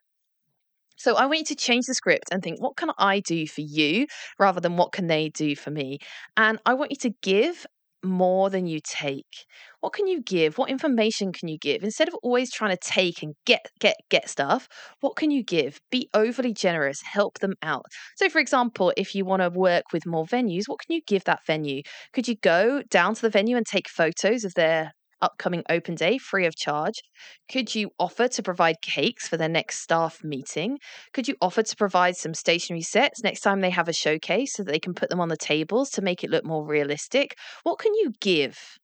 So 0.98 1.16
I 1.16 1.26
want 1.26 1.40
you 1.40 1.46
to 1.46 1.56
change 1.56 1.86
the 1.88 1.94
script 1.94 2.26
and 2.32 2.42
think, 2.42 2.62
what 2.62 2.78
can 2.78 2.90
I 2.98 3.20
do 3.20 3.46
for 3.48 3.62
you 3.62 4.08
rather 4.40 4.62
than 4.62 4.78
what 4.78 4.94
can 4.94 5.08
they 5.08 5.30
do 5.30 5.56
for 5.56 5.70
me? 5.70 6.00
And 6.38 6.60
I 6.66 6.74
want 6.74 6.92
you 6.92 6.98
to 7.10 7.16
give 7.22 7.66
more 8.06 8.50
than 8.50 8.68
you 8.68 8.80
take. 8.84 9.46
What 9.82 9.94
can 9.94 10.08
you 10.08 10.22
give? 10.22 10.58
What 10.58 10.70
information 10.70 11.32
can 11.34 11.48
you 11.48 11.58
give? 11.58 11.84
Instead 11.84 12.08
of 12.08 12.16
always 12.24 12.52
trying 12.52 12.72
to 12.72 12.78
take 12.78 13.22
and 13.22 13.36
get 13.46 13.68
get 13.80 13.98
get 14.10 14.30
stuff 14.30 14.68
what 15.02 15.16
can 15.16 15.32
you 15.32 15.44
give? 15.44 15.80
Be 15.92 16.10
overly 16.14 16.54
generous 16.54 17.02
help 17.04 17.40
them 17.40 17.54
out. 17.62 17.86
So 18.16 18.30
for 18.30 18.40
example 18.40 18.94
if 18.98 19.16
you 19.16 19.26
want 19.26 19.42
to 19.42 19.50
work 19.50 19.86
with 19.94 20.06
more 20.06 20.26
venues 20.26 20.64
what 20.68 20.80
can 20.80 20.96
you 20.96 21.02
give 21.08 21.24
that 21.26 21.46
venue? 21.46 21.82
Could 22.14 22.28
you 22.28 22.36
go 22.42 22.84
down 22.90 23.16
to 23.16 23.22
the 23.22 23.30
venue 23.30 23.58
and 23.58 23.66
take 23.66 23.90
photos 23.90 24.44
of 24.44 24.54
their 24.56 24.94
upcoming 25.22 25.64
open 25.70 25.96
day 25.96 26.18
free 26.18 26.46
of 26.46 26.56
charge? 26.56 27.02
Could 27.50 27.74
you 27.76 27.92
offer 28.00 28.28
to 28.28 28.44
provide 28.44 28.82
cakes 28.82 29.28
for 29.28 29.38
their 29.38 29.50
next 29.50 29.80
staff 29.80 30.24
meeting? 30.24 30.80
Could 31.14 31.28
you 31.28 31.36
offer 31.42 31.64
to 31.64 31.76
provide 31.76 32.16
some 32.16 32.34
stationery 32.34 32.82
sets 32.82 33.24
next 33.24 33.42
time 33.42 33.62
they 33.62 33.70
have 33.70 33.88
a 33.90 33.94
showcase 33.94 34.54
so 34.54 34.64
that 34.64 34.72
they 34.72 34.80
can 34.80 34.94
put 34.94 35.10
them 35.10 35.22
on 35.22 35.30
the 35.30 35.38
tables 35.38 35.90
to 35.92 36.02
make 36.02 36.24
it 36.24 36.30
look 36.30 36.46
more 36.46 36.66
realistic? 36.66 37.38
What 37.64 37.80
can 37.80 37.94
you 37.96 38.14
give 38.20 38.78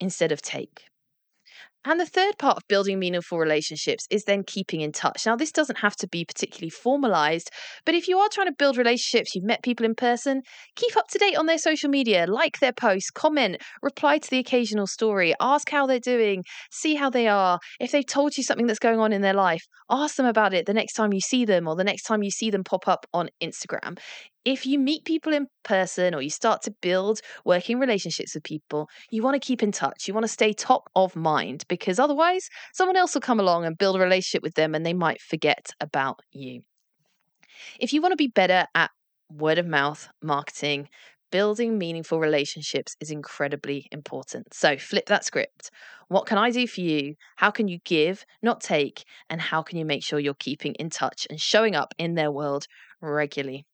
instead 0.00 0.32
of 0.32 0.42
take? 0.42 0.89
And 1.86 1.98
the 1.98 2.04
third 2.04 2.36
part 2.38 2.58
of 2.58 2.68
building 2.68 2.98
meaningful 2.98 3.38
relationships 3.38 4.06
is 4.10 4.24
then 4.24 4.44
keeping 4.46 4.82
in 4.82 4.92
touch. 4.92 5.24
Now, 5.24 5.34
this 5.34 5.50
doesn't 5.50 5.78
have 5.78 5.96
to 5.96 6.08
be 6.08 6.26
particularly 6.26 6.68
formalized, 6.68 7.50
but 7.86 7.94
if 7.94 8.06
you 8.06 8.18
are 8.18 8.28
trying 8.30 8.48
to 8.48 8.54
build 8.58 8.76
relationships, 8.76 9.34
you've 9.34 9.44
met 9.44 9.62
people 9.62 9.86
in 9.86 9.94
person, 9.94 10.42
keep 10.76 10.94
up 10.98 11.08
to 11.08 11.18
date 11.18 11.36
on 11.36 11.46
their 11.46 11.56
social 11.56 11.88
media, 11.88 12.26
like 12.28 12.58
their 12.58 12.74
posts, 12.74 13.10
comment, 13.10 13.62
reply 13.80 14.18
to 14.18 14.28
the 14.28 14.38
occasional 14.38 14.86
story, 14.86 15.32
ask 15.40 15.70
how 15.70 15.86
they're 15.86 15.98
doing, 15.98 16.44
see 16.70 16.96
how 16.96 17.08
they 17.08 17.28
are. 17.28 17.58
If 17.80 17.92
they've 17.92 18.06
told 18.06 18.36
you 18.36 18.42
something 18.42 18.66
that's 18.66 18.78
going 18.78 19.00
on 19.00 19.14
in 19.14 19.22
their 19.22 19.32
life, 19.32 19.62
ask 19.90 20.16
them 20.16 20.26
about 20.26 20.52
it 20.52 20.66
the 20.66 20.74
next 20.74 20.92
time 20.92 21.14
you 21.14 21.20
see 21.20 21.46
them 21.46 21.66
or 21.66 21.76
the 21.76 21.84
next 21.84 22.02
time 22.02 22.22
you 22.22 22.30
see 22.30 22.50
them 22.50 22.62
pop 22.62 22.88
up 22.88 23.06
on 23.14 23.30
Instagram 23.42 23.96
if 24.44 24.64
you 24.64 24.78
meet 24.78 25.04
people 25.04 25.32
in 25.32 25.46
person 25.64 26.14
or 26.14 26.22
you 26.22 26.30
start 26.30 26.62
to 26.62 26.74
build 26.80 27.20
working 27.44 27.78
relationships 27.78 28.34
with 28.34 28.44
people, 28.44 28.88
you 29.10 29.22
want 29.22 29.40
to 29.40 29.46
keep 29.46 29.62
in 29.62 29.72
touch. 29.72 30.08
You 30.08 30.14
want 30.14 30.24
to 30.24 30.28
stay 30.28 30.52
top 30.52 30.88
of 30.96 31.14
mind 31.14 31.64
because 31.68 31.98
otherwise, 31.98 32.48
someone 32.72 32.96
else 32.96 33.14
will 33.14 33.20
come 33.20 33.40
along 33.40 33.64
and 33.64 33.76
build 33.76 33.96
a 33.96 34.00
relationship 34.00 34.42
with 34.42 34.54
them 34.54 34.74
and 34.74 34.84
they 34.84 34.94
might 34.94 35.20
forget 35.20 35.70
about 35.80 36.20
you. 36.32 36.62
If 37.78 37.92
you 37.92 38.00
want 38.00 38.12
to 38.12 38.16
be 38.16 38.28
better 38.28 38.66
at 38.74 38.90
word 39.30 39.58
of 39.58 39.66
mouth 39.66 40.08
marketing, 40.22 40.88
building 41.30 41.78
meaningful 41.78 42.18
relationships 42.18 42.96
is 43.00 43.10
incredibly 43.10 43.86
important. 43.92 44.52
So 44.54 44.76
flip 44.78 45.06
that 45.06 45.24
script. 45.24 45.70
What 46.08 46.26
can 46.26 46.38
I 46.38 46.50
do 46.50 46.66
for 46.66 46.80
you? 46.80 47.14
How 47.36 47.50
can 47.50 47.68
you 47.68 47.78
give, 47.84 48.24
not 48.42 48.60
take? 48.60 49.04
And 49.28 49.40
how 49.40 49.62
can 49.62 49.78
you 49.78 49.84
make 49.84 50.02
sure 50.02 50.18
you're 50.18 50.34
keeping 50.34 50.74
in 50.74 50.90
touch 50.90 51.26
and 51.30 51.40
showing 51.40 51.76
up 51.76 51.94
in 51.98 52.14
their 52.14 52.32
world 52.32 52.66
regularly? 53.00 53.66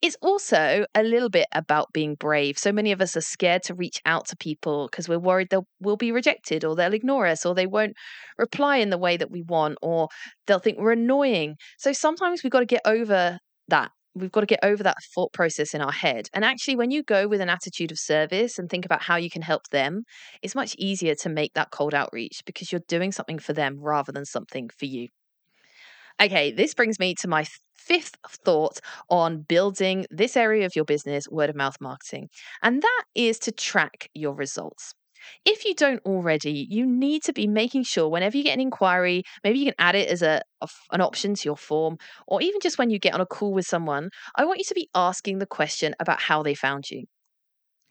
It's 0.00 0.16
also 0.20 0.84
a 0.94 1.02
little 1.02 1.30
bit 1.30 1.46
about 1.52 1.92
being 1.92 2.14
brave. 2.14 2.58
So 2.58 2.72
many 2.72 2.92
of 2.92 3.00
us 3.00 3.16
are 3.16 3.22
scared 3.22 3.62
to 3.64 3.74
reach 3.74 4.00
out 4.04 4.26
to 4.26 4.36
people 4.36 4.88
because 4.90 5.08
we're 5.08 5.18
worried 5.18 5.48
they'll 5.50 5.66
will 5.80 5.96
be 5.96 6.12
rejected 6.12 6.64
or 6.64 6.76
they'll 6.76 6.94
ignore 6.94 7.26
us 7.26 7.46
or 7.46 7.54
they 7.54 7.66
won't 7.66 7.94
reply 8.38 8.76
in 8.76 8.90
the 8.90 8.98
way 8.98 9.16
that 9.16 9.30
we 9.30 9.42
want 9.42 9.78
or 9.82 10.08
they'll 10.46 10.58
think 10.58 10.78
we're 10.78 10.92
annoying. 10.92 11.56
So 11.78 11.92
sometimes 11.92 12.42
we've 12.42 12.50
got 12.52 12.60
to 12.60 12.66
get 12.66 12.82
over 12.84 13.38
that. 13.68 13.90
We've 14.14 14.32
got 14.32 14.40
to 14.40 14.46
get 14.46 14.60
over 14.62 14.82
that 14.82 14.98
thought 15.14 15.32
process 15.32 15.72
in 15.72 15.80
our 15.80 15.92
head. 15.92 16.28
And 16.34 16.44
actually, 16.44 16.76
when 16.76 16.90
you 16.90 17.02
go 17.02 17.26
with 17.26 17.40
an 17.40 17.48
attitude 17.48 17.90
of 17.92 17.98
service 17.98 18.58
and 18.58 18.68
think 18.68 18.84
about 18.84 19.02
how 19.02 19.16
you 19.16 19.30
can 19.30 19.40
help 19.40 19.68
them, 19.70 20.02
it's 20.42 20.54
much 20.54 20.74
easier 20.76 21.14
to 21.14 21.30
make 21.30 21.54
that 21.54 21.70
cold 21.70 21.94
outreach 21.94 22.42
because 22.44 22.70
you're 22.70 22.82
doing 22.88 23.10
something 23.10 23.38
for 23.38 23.54
them 23.54 23.78
rather 23.80 24.12
than 24.12 24.26
something 24.26 24.68
for 24.68 24.84
you. 24.84 25.08
Okay, 26.20 26.52
this 26.52 26.74
brings 26.74 26.98
me 26.98 27.14
to 27.16 27.28
my 27.28 27.44
fifth 27.74 28.16
thought 28.44 28.78
on 29.10 29.42
building 29.42 30.06
this 30.10 30.36
area 30.36 30.66
of 30.66 30.76
your 30.76 30.84
business, 30.84 31.28
word 31.28 31.50
of 31.50 31.56
mouth 31.56 31.76
marketing, 31.80 32.28
and 32.62 32.82
that 32.82 33.04
is 33.14 33.38
to 33.40 33.52
track 33.52 34.08
your 34.14 34.34
results. 34.34 34.94
If 35.44 35.64
you 35.64 35.74
don't 35.74 36.02
already, 36.04 36.66
you 36.68 36.84
need 36.84 37.22
to 37.24 37.32
be 37.32 37.46
making 37.46 37.84
sure 37.84 38.08
whenever 38.08 38.36
you 38.36 38.42
get 38.42 38.54
an 38.54 38.60
inquiry, 38.60 39.22
maybe 39.44 39.58
you 39.60 39.66
can 39.66 39.74
add 39.78 39.94
it 39.94 40.08
as 40.08 40.22
a, 40.22 40.42
a, 40.60 40.68
an 40.90 41.00
option 41.00 41.34
to 41.34 41.48
your 41.48 41.56
form, 41.56 41.96
or 42.26 42.42
even 42.42 42.60
just 42.60 42.78
when 42.78 42.90
you 42.90 42.98
get 42.98 43.14
on 43.14 43.20
a 43.20 43.26
call 43.26 43.52
with 43.52 43.66
someone, 43.66 44.10
I 44.36 44.44
want 44.44 44.58
you 44.58 44.64
to 44.64 44.74
be 44.74 44.88
asking 44.94 45.38
the 45.38 45.46
question 45.46 45.94
about 46.00 46.20
how 46.20 46.42
they 46.42 46.54
found 46.54 46.90
you 46.90 47.04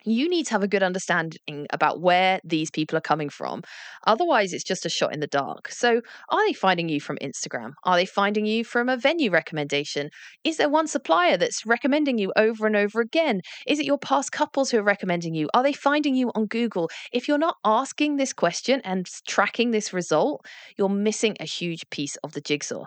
you 0.04 0.30
need 0.30 0.46
to 0.48 0.52
have 0.52 0.64
a 0.64 0.68
good 0.68 0.84
understanding 0.84 1.68
about 1.72 2.02
where 2.02 2.40
these 2.44 2.72
people 2.72 2.98
are 2.98 3.02
coming 3.02 3.30
from. 3.30 3.62
Otherwise, 4.08 4.54
it's 4.54 4.64
just 4.64 4.86
a 4.86 4.90
shot 4.90 5.14
in 5.14 5.20
the 5.20 5.28
dark. 5.28 5.70
So, 5.72 6.02
are 6.30 6.48
they 6.48 6.54
finding 6.54 6.90
you 6.90 7.00
from 7.00 7.18
Instagram? 7.22 7.74
Are 7.84 7.96
they 7.96 8.06
finding 8.06 8.46
you 8.46 8.64
from 8.64 8.90
a 8.90 8.98
venue 8.98 9.32
recommendation? 9.32 10.10
Is 10.44 10.58
there 10.58 10.70
one 10.70 10.88
supplier 10.88 11.38
that's 11.38 11.66
recommending 11.66 12.18
you 12.18 12.32
over 12.36 12.66
and 12.66 12.76
over 12.76 13.02
again? 13.02 13.42
Is 13.68 13.80
it 13.80 13.86
your 13.86 13.98
past 13.98 14.32
couples 14.32 14.72
who 14.72 14.80
are 14.80 14.84
recommending 14.84 15.36
you? 15.36 15.50
Are 15.54 15.64
they 15.64 15.74
finding 15.74 16.16
you 16.16 16.32
on 16.36 16.48
Google? 16.48 16.90
If 17.12 17.28
you're 17.28 17.38
not 17.38 17.58
asking 17.64 18.18
this 18.18 18.34
question 18.34 18.82
and 18.84 19.08
tracking 19.28 19.72
this 19.72 19.94
result, 19.94 20.46
you're 20.78 20.90
missing 20.90 21.36
a 21.40 21.46
huge 21.46 21.90
piece 21.90 22.16
of 22.18 22.34
the 22.34 22.42
jigsaw. 22.42 22.86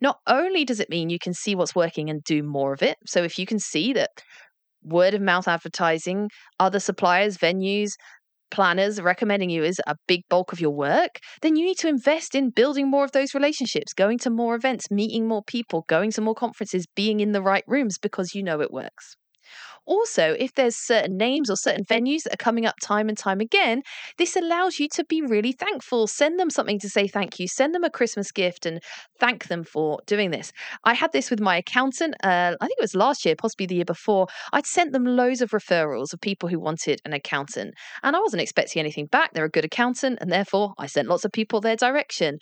Not 0.00 0.20
only 0.26 0.64
does 0.64 0.80
it 0.80 0.90
mean 0.90 1.10
you 1.10 1.18
can 1.18 1.34
see 1.34 1.54
what's 1.54 1.74
working 1.74 2.10
and 2.10 2.22
do 2.24 2.42
more 2.42 2.72
of 2.72 2.82
it, 2.82 2.96
so 3.06 3.22
if 3.22 3.38
you 3.38 3.46
can 3.46 3.58
see 3.58 3.92
that 3.92 4.10
word 4.86 5.14
of 5.14 5.20
mouth 5.20 5.48
advertising, 5.48 6.30
other 6.60 6.80
suppliers, 6.80 7.36
venues, 7.36 7.90
planners 8.50 9.00
recommending 9.00 9.50
you 9.50 9.64
is 9.64 9.80
a 9.86 9.96
big 10.06 10.22
bulk 10.28 10.52
of 10.52 10.60
your 10.60 10.70
work, 10.70 11.18
then 11.42 11.56
you 11.56 11.64
need 11.64 11.78
to 11.78 11.88
invest 11.88 12.34
in 12.34 12.50
building 12.50 12.88
more 12.88 13.04
of 13.04 13.12
those 13.12 13.34
relationships, 13.34 13.92
going 13.92 14.18
to 14.18 14.30
more 14.30 14.54
events, 14.54 14.90
meeting 14.90 15.26
more 15.26 15.42
people, 15.46 15.84
going 15.88 16.10
to 16.12 16.20
more 16.20 16.34
conferences, 16.34 16.86
being 16.94 17.20
in 17.20 17.32
the 17.32 17.42
right 17.42 17.64
rooms 17.66 17.98
because 17.98 18.34
you 18.34 18.42
know 18.42 18.60
it 18.60 18.70
works. 18.70 19.16
Also, 19.86 20.34
if 20.38 20.54
there's 20.54 20.76
certain 20.76 21.16
names 21.16 21.48
or 21.48 21.56
certain 21.56 21.84
venues 21.84 22.24
that 22.24 22.34
are 22.34 22.44
coming 22.44 22.66
up 22.66 22.74
time 22.82 23.08
and 23.08 23.16
time 23.16 23.40
again, 23.40 23.82
this 24.18 24.36
allows 24.36 24.78
you 24.78 24.88
to 24.88 25.04
be 25.04 25.22
really 25.22 25.52
thankful. 25.52 26.06
Send 26.06 26.38
them 26.38 26.50
something 26.50 26.78
to 26.80 26.88
say 26.88 27.06
thank 27.06 27.38
you. 27.38 27.48
Send 27.48 27.74
them 27.74 27.84
a 27.84 27.90
Christmas 27.90 28.32
gift 28.32 28.66
and 28.66 28.82
thank 29.18 29.46
them 29.46 29.64
for 29.64 30.00
doing 30.06 30.30
this. 30.30 30.52
I 30.84 30.94
had 30.94 31.12
this 31.12 31.30
with 31.30 31.40
my 31.40 31.56
accountant, 31.56 32.14
uh, 32.22 32.56
I 32.60 32.66
think 32.66 32.78
it 32.78 32.82
was 32.82 32.94
last 32.94 33.24
year, 33.24 33.36
possibly 33.36 33.66
the 33.66 33.76
year 33.76 33.84
before. 33.84 34.26
I'd 34.52 34.66
sent 34.66 34.92
them 34.92 35.04
loads 35.04 35.40
of 35.40 35.50
referrals 35.50 36.12
of 36.12 36.20
people 36.20 36.48
who 36.48 36.58
wanted 36.58 37.00
an 37.04 37.12
accountant, 37.12 37.74
and 38.02 38.16
I 38.16 38.20
wasn't 38.20 38.42
expecting 38.42 38.80
anything 38.80 39.06
back. 39.06 39.32
They're 39.32 39.44
a 39.44 39.50
good 39.50 39.64
accountant, 39.64 40.18
and 40.20 40.30
therefore 40.30 40.74
I 40.78 40.86
sent 40.86 41.08
lots 41.08 41.24
of 41.24 41.32
people 41.32 41.60
their 41.60 41.76
direction. 41.76 42.38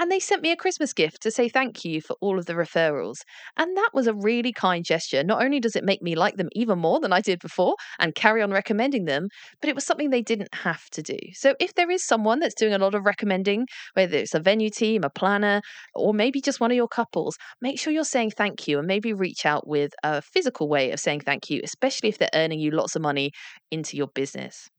And 0.00 0.12
they 0.12 0.20
sent 0.20 0.42
me 0.42 0.52
a 0.52 0.56
Christmas 0.56 0.92
gift 0.92 1.20
to 1.22 1.30
say 1.32 1.48
thank 1.48 1.84
you 1.84 2.00
for 2.00 2.14
all 2.20 2.38
of 2.38 2.46
the 2.46 2.54
referrals. 2.54 3.22
And 3.56 3.76
that 3.76 3.90
was 3.92 4.06
a 4.06 4.14
really 4.14 4.52
kind 4.52 4.84
gesture. 4.84 5.24
Not 5.24 5.42
only 5.42 5.58
does 5.58 5.74
it 5.74 5.82
make 5.82 6.00
me 6.00 6.14
like 6.14 6.36
them 6.36 6.48
even 6.52 6.78
more 6.78 7.00
than 7.00 7.12
I 7.12 7.20
did 7.20 7.40
before 7.40 7.74
and 7.98 8.14
carry 8.14 8.40
on 8.40 8.52
recommending 8.52 9.06
them, 9.06 9.26
but 9.60 9.68
it 9.68 9.74
was 9.74 9.84
something 9.84 10.10
they 10.10 10.22
didn't 10.22 10.54
have 10.54 10.88
to 10.90 11.02
do. 11.02 11.18
So 11.34 11.56
if 11.58 11.74
there 11.74 11.90
is 11.90 12.04
someone 12.04 12.38
that's 12.38 12.54
doing 12.54 12.74
a 12.74 12.78
lot 12.78 12.94
of 12.94 13.04
recommending, 13.06 13.66
whether 13.94 14.16
it's 14.16 14.34
a 14.34 14.40
venue 14.40 14.70
team, 14.70 15.02
a 15.02 15.10
planner, 15.10 15.62
or 15.96 16.14
maybe 16.14 16.40
just 16.40 16.60
one 16.60 16.70
of 16.70 16.76
your 16.76 16.88
couples, 16.88 17.36
make 17.60 17.80
sure 17.80 17.92
you're 17.92 18.04
saying 18.04 18.30
thank 18.30 18.68
you 18.68 18.78
and 18.78 18.86
maybe 18.86 19.12
reach 19.12 19.44
out 19.44 19.66
with 19.66 19.92
a 20.04 20.22
physical 20.22 20.68
way 20.68 20.92
of 20.92 21.00
saying 21.00 21.20
thank 21.20 21.50
you, 21.50 21.60
especially 21.64 22.08
if 22.08 22.18
they're 22.18 22.30
earning 22.34 22.60
you 22.60 22.70
lots 22.70 22.94
of 22.94 23.02
money 23.02 23.32
into 23.72 23.96
your 23.96 24.08
business. 24.14 24.70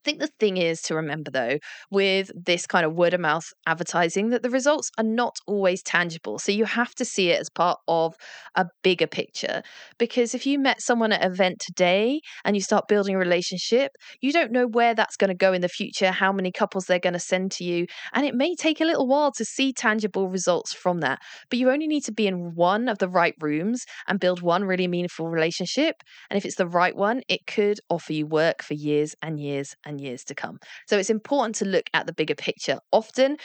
I 0.00 0.02
think 0.04 0.20
the 0.20 0.30
thing 0.40 0.56
is 0.56 0.80
to 0.82 0.94
remember 0.94 1.30
though, 1.30 1.58
with 1.90 2.30
this 2.34 2.66
kind 2.66 2.86
of 2.86 2.94
word 2.94 3.12
of 3.12 3.20
mouth 3.20 3.44
advertising, 3.66 4.30
that 4.30 4.42
the 4.42 4.48
results 4.48 4.90
are 4.96 5.04
not 5.04 5.36
always 5.46 5.82
tangible. 5.82 6.38
So 6.38 6.52
you 6.52 6.64
have 6.64 6.94
to 6.94 7.04
see 7.04 7.30
it 7.30 7.38
as 7.38 7.50
part 7.50 7.78
of 7.86 8.14
a 8.54 8.64
bigger 8.82 9.06
picture. 9.06 9.62
Because 9.98 10.34
if 10.34 10.46
you 10.46 10.58
met 10.58 10.80
someone 10.80 11.12
at 11.12 11.22
an 11.22 11.30
event 11.30 11.58
today 11.60 12.22
and 12.46 12.56
you 12.56 12.62
start 12.62 12.88
building 12.88 13.14
a 13.14 13.18
relationship, 13.18 13.92
you 14.22 14.32
don't 14.32 14.52
know 14.52 14.66
where 14.66 14.94
that's 14.94 15.16
going 15.16 15.28
to 15.28 15.34
go 15.34 15.52
in 15.52 15.60
the 15.60 15.68
future, 15.68 16.12
how 16.12 16.32
many 16.32 16.50
couples 16.50 16.86
they're 16.86 16.98
going 16.98 17.12
to 17.12 17.18
send 17.18 17.52
to 17.52 17.64
you. 17.64 17.86
And 18.14 18.24
it 18.24 18.34
may 18.34 18.54
take 18.54 18.80
a 18.80 18.86
little 18.86 19.06
while 19.06 19.32
to 19.32 19.44
see 19.44 19.70
tangible 19.70 20.30
results 20.30 20.72
from 20.72 21.00
that. 21.00 21.18
But 21.50 21.58
you 21.58 21.70
only 21.70 21.86
need 21.86 22.04
to 22.04 22.12
be 22.12 22.26
in 22.26 22.54
one 22.54 22.88
of 22.88 22.98
the 22.98 23.08
right 23.08 23.34
rooms 23.38 23.84
and 24.08 24.18
build 24.18 24.40
one 24.40 24.64
really 24.64 24.88
meaningful 24.88 25.28
relationship. 25.28 25.96
And 26.30 26.38
if 26.38 26.46
it's 26.46 26.56
the 26.56 26.66
right 26.66 26.96
one, 26.96 27.20
it 27.28 27.40
could 27.46 27.80
offer 27.90 28.14
you 28.14 28.26
work 28.26 28.62
for 28.62 28.72
years 28.72 29.14
and 29.20 29.38
years 29.38 29.74
and 29.90 30.00
years 30.00 30.24
to 30.24 30.34
come. 30.34 30.58
So 30.86 30.96
it's 30.96 31.10
important 31.10 31.56
to 31.56 31.64
look 31.64 31.86
at 31.92 32.06
the 32.06 32.14
bigger 32.14 32.34
picture. 32.34 32.78
Often, 32.92 33.36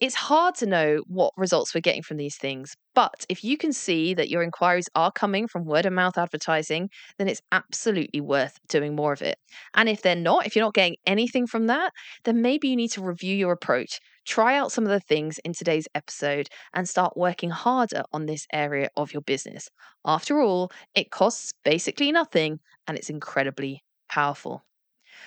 it's 0.00 0.14
hard 0.14 0.54
to 0.56 0.66
know 0.66 1.02
what 1.06 1.32
results 1.36 1.74
we're 1.74 1.80
getting 1.80 2.02
from 2.02 2.16
these 2.16 2.36
things. 2.36 2.74
But 2.94 3.24
if 3.28 3.44
you 3.44 3.56
can 3.56 3.72
see 3.72 4.12
that 4.14 4.28
your 4.28 4.42
inquiries 4.42 4.88
are 4.94 5.12
coming 5.12 5.46
from 5.46 5.64
word 5.64 5.86
of 5.86 5.92
mouth 5.92 6.18
advertising, 6.18 6.90
then 7.16 7.28
it's 7.28 7.40
absolutely 7.52 8.20
worth 8.20 8.58
doing 8.68 8.94
more 8.94 9.12
of 9.12 9.22
it. 9.22 9.36
And 9.74 9.88
if 9.88 10.02
they're 10.02 10.16
not, 10.16 10.46
if 10.46 10.54
you're 10.54 10.64
not 10.64 10.74
getting 10.74 10.96
anything 11.06 11.46
from 11.46 11.68
that, 11.68 11.92
then 12.24 12.42
maybe 12.42 12.68
you 12.68 12.76
need 12.76 12.90
to 12.92 13.02
review 13.02 13.36
your 13.36 13.52
approach. 13.52 14.00
Try 14.26 14.56
out 14.58 14.72
some 14.72 14.84
of 14.84 14.90
the 14.90 15.00
things 15.00 15.38
in 15.44 15.52
today's 15.52 15.86
episode 15.94 16.48
and 16.72 16.88
start 16.88 17.16
working 17.16 17.50
harder 17.50 18.02
on 18.12 18.26
this 18.26 18.46
area 18.52 18.88
of 18.96 19.12
your 19.12 19.22
business. 19.22 19.68
After 20.04 20.40
all, 20.40 20.70
it 20.94 21.10
costs 21.10 21.52
basically 21.64 22.10
nothing 22.10 22.58
and 22.86 22.98
it's 22.98 23.10
incredibly 23.10 23.82
powerful. 24.08 24.64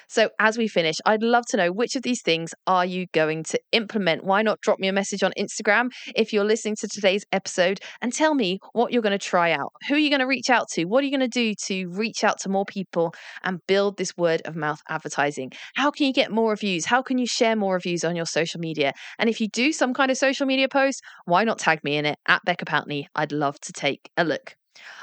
So, 0.07 0.29
as 0.39 0.57
we 0.57 0.67
finish, 0.67 0.95
I'd 1.05 1.23
love 1.23 1.45
to 1.47 1.57
know 1.57 1.71
which 1.71 1.95
of 1.95 2.03
these 2.03 2.21
things 2.21 2.53
are 2.65 2.85
you 2.85 3.07
going 3.13 3.43
to 3.45 3.59
implement? 3.71 4.23
Why 4.23 4.41
not 4.41 4.61
drop 4.61 4.79
me 4.79 4.87
a 4.87 4.93
message 4.93 5.23
on 5.23 5.33
Instagram 5.37 5.89
if 6.15 6.33
you're 6.33 6.43
listening 6.43 6.75
to 6.77 6.87
today's 6.87 7.25
episode 7.31 7.79
and 8.01 8.13
tell 8.13 8.33
me 8.33 8.59
what 8.73 8.91
you're 8.91 9.01
going 9.01 9.17
to 9.17 9.25
try 9.25 9.51
out? 9.51 9.71
Who 9.87 9.95
are 9.95 9.99
you 9.99 10.09
going 10.09 10.19
to 10.19 10.27
reach 10.27 10.49
out 10.49 10.67
to? 10.73 10.85
What 10.85 11.03
are 11.03 11.07
you 11.07 11.17
going 11.17 11.29
to 11.29 11.39
do 11.39 11.53
to 11.65 11.89
reach 11.89 12.23
out 12.23 12.39
to 12.41 12.49
more 12.49 12.65
people 12.65 13.13
and 13.43 13.59
build 13.67 13.97
this 13.97 14.15
word 14.17 14.41
of 14.45 14.55
mouth 14.55 14.81
advertising? 14.89 15.51
How 15.75 15.91
can 15.91 16.07
you 16.07 16.13
get 16.13 16.31
more 16.31 16.51
reviews? 16.51 16.85
How 16.85 17.01
can 17.01 17.17
you 17.17 17.27
share 17.27 17.55
more 17.55 17.73
reviews 17.73 18.03
on 18.03 18.15
your 18.15 18.25
social 18.25 18.59
media? 18.59 18.93
And 19.19 19.29
if 19.29 19.41
you 19.41 19.47
do 19.47 19.71
some 19.71 19.93
kind 19.93 20.11
of 20.11 20.17
social 20.17 20.45
media 20.45 20.67
post, 20.67 21.01
why 21.25 21.43
not 21.43 21.59
tag 21.59 21.83
me 21.83 21.97
in 21.97 22.05
it 22.05 22.17
at 22.27 22.43
Becca 22.45 22.65
Pountney? 22.65 23.05
I'd 23.15 23.31
love 23.31 23.59
to 23.61 23.73
take 23.73 24.09
a 24.17 24.23
look. 24.23 24.55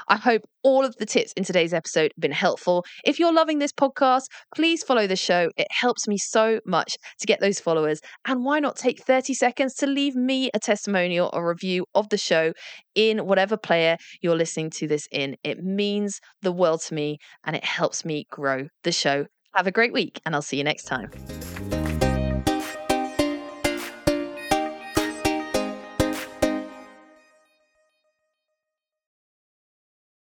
I 0.07 0.17
hope 0.17 0.43
all 0.63 0.85
of 0.85 0.95
the 0.97 1.05
tips 1.05 1.33
in 1.33 1.43
today's 1.43 1.73
episode 1.73 2.11
have 2.15 2.21
been 2.21 2.31
helpful. 2.31 2.85
If 3.03 3.19
you're 3.19 3.33
loving 3.33 3.59
this 3.59 3.71
podcast, 3.71 4.23
please 4.55 4.83
follow 4.83 5.07
the 5.07 5.15
show. 5.15 5.49
It 5.57 5.67
helps 5.71 6.07
me 6.07 6.17
so 6.17 6.59
much 6.65 6.95
to 7.19 7.27
get 7.27 7.39
those 7.39 7.59
followers. 7.59 7.99
And 8.25 8.43
why 8.43 8.59
not 8.59 8.75
take 8.75 9.03
30 9.03 9.33
seconds 9.33 9.73
to 9.75 9.87
leave 9.87 10.15
me 10.15 10.49
a 10.53 10.59
testimonial 10.59 11.29
or 11.33 11.47
review 11.47 11.85
of 11.95 12.09
the 12.09 12.17
show 12.17 12.53
in 12.95 13.25
whatever 13.25 13.57
player 13.57 13.97
you're 14.21 14.35
listening 14.35 14.69
to 14.71 14.87
this 14.87 15.07
in? 15.11 15.35
It 15.43 15.63
means 15.63 16.19
the 16.41 16.51
world 16.51 16.81
to 16.83 16.93
me 16.93 17.17
and 17.43 17.55
it 17.55 17.65
helps 17.65 18.05
me 18.05 18.25
grow 18.29 18.67
the 18.83 18.91
show. 18.91 19.25
Have 19.53 19.67
a 19.67 19.71
great 19.71 19.93
week, 19.93 20.19
and 20.25 20.35
I'll 20.35 20.41
see 20.41 20.57
you 20.57 20.65
next 20.65 20.83
time. 20.83 21.09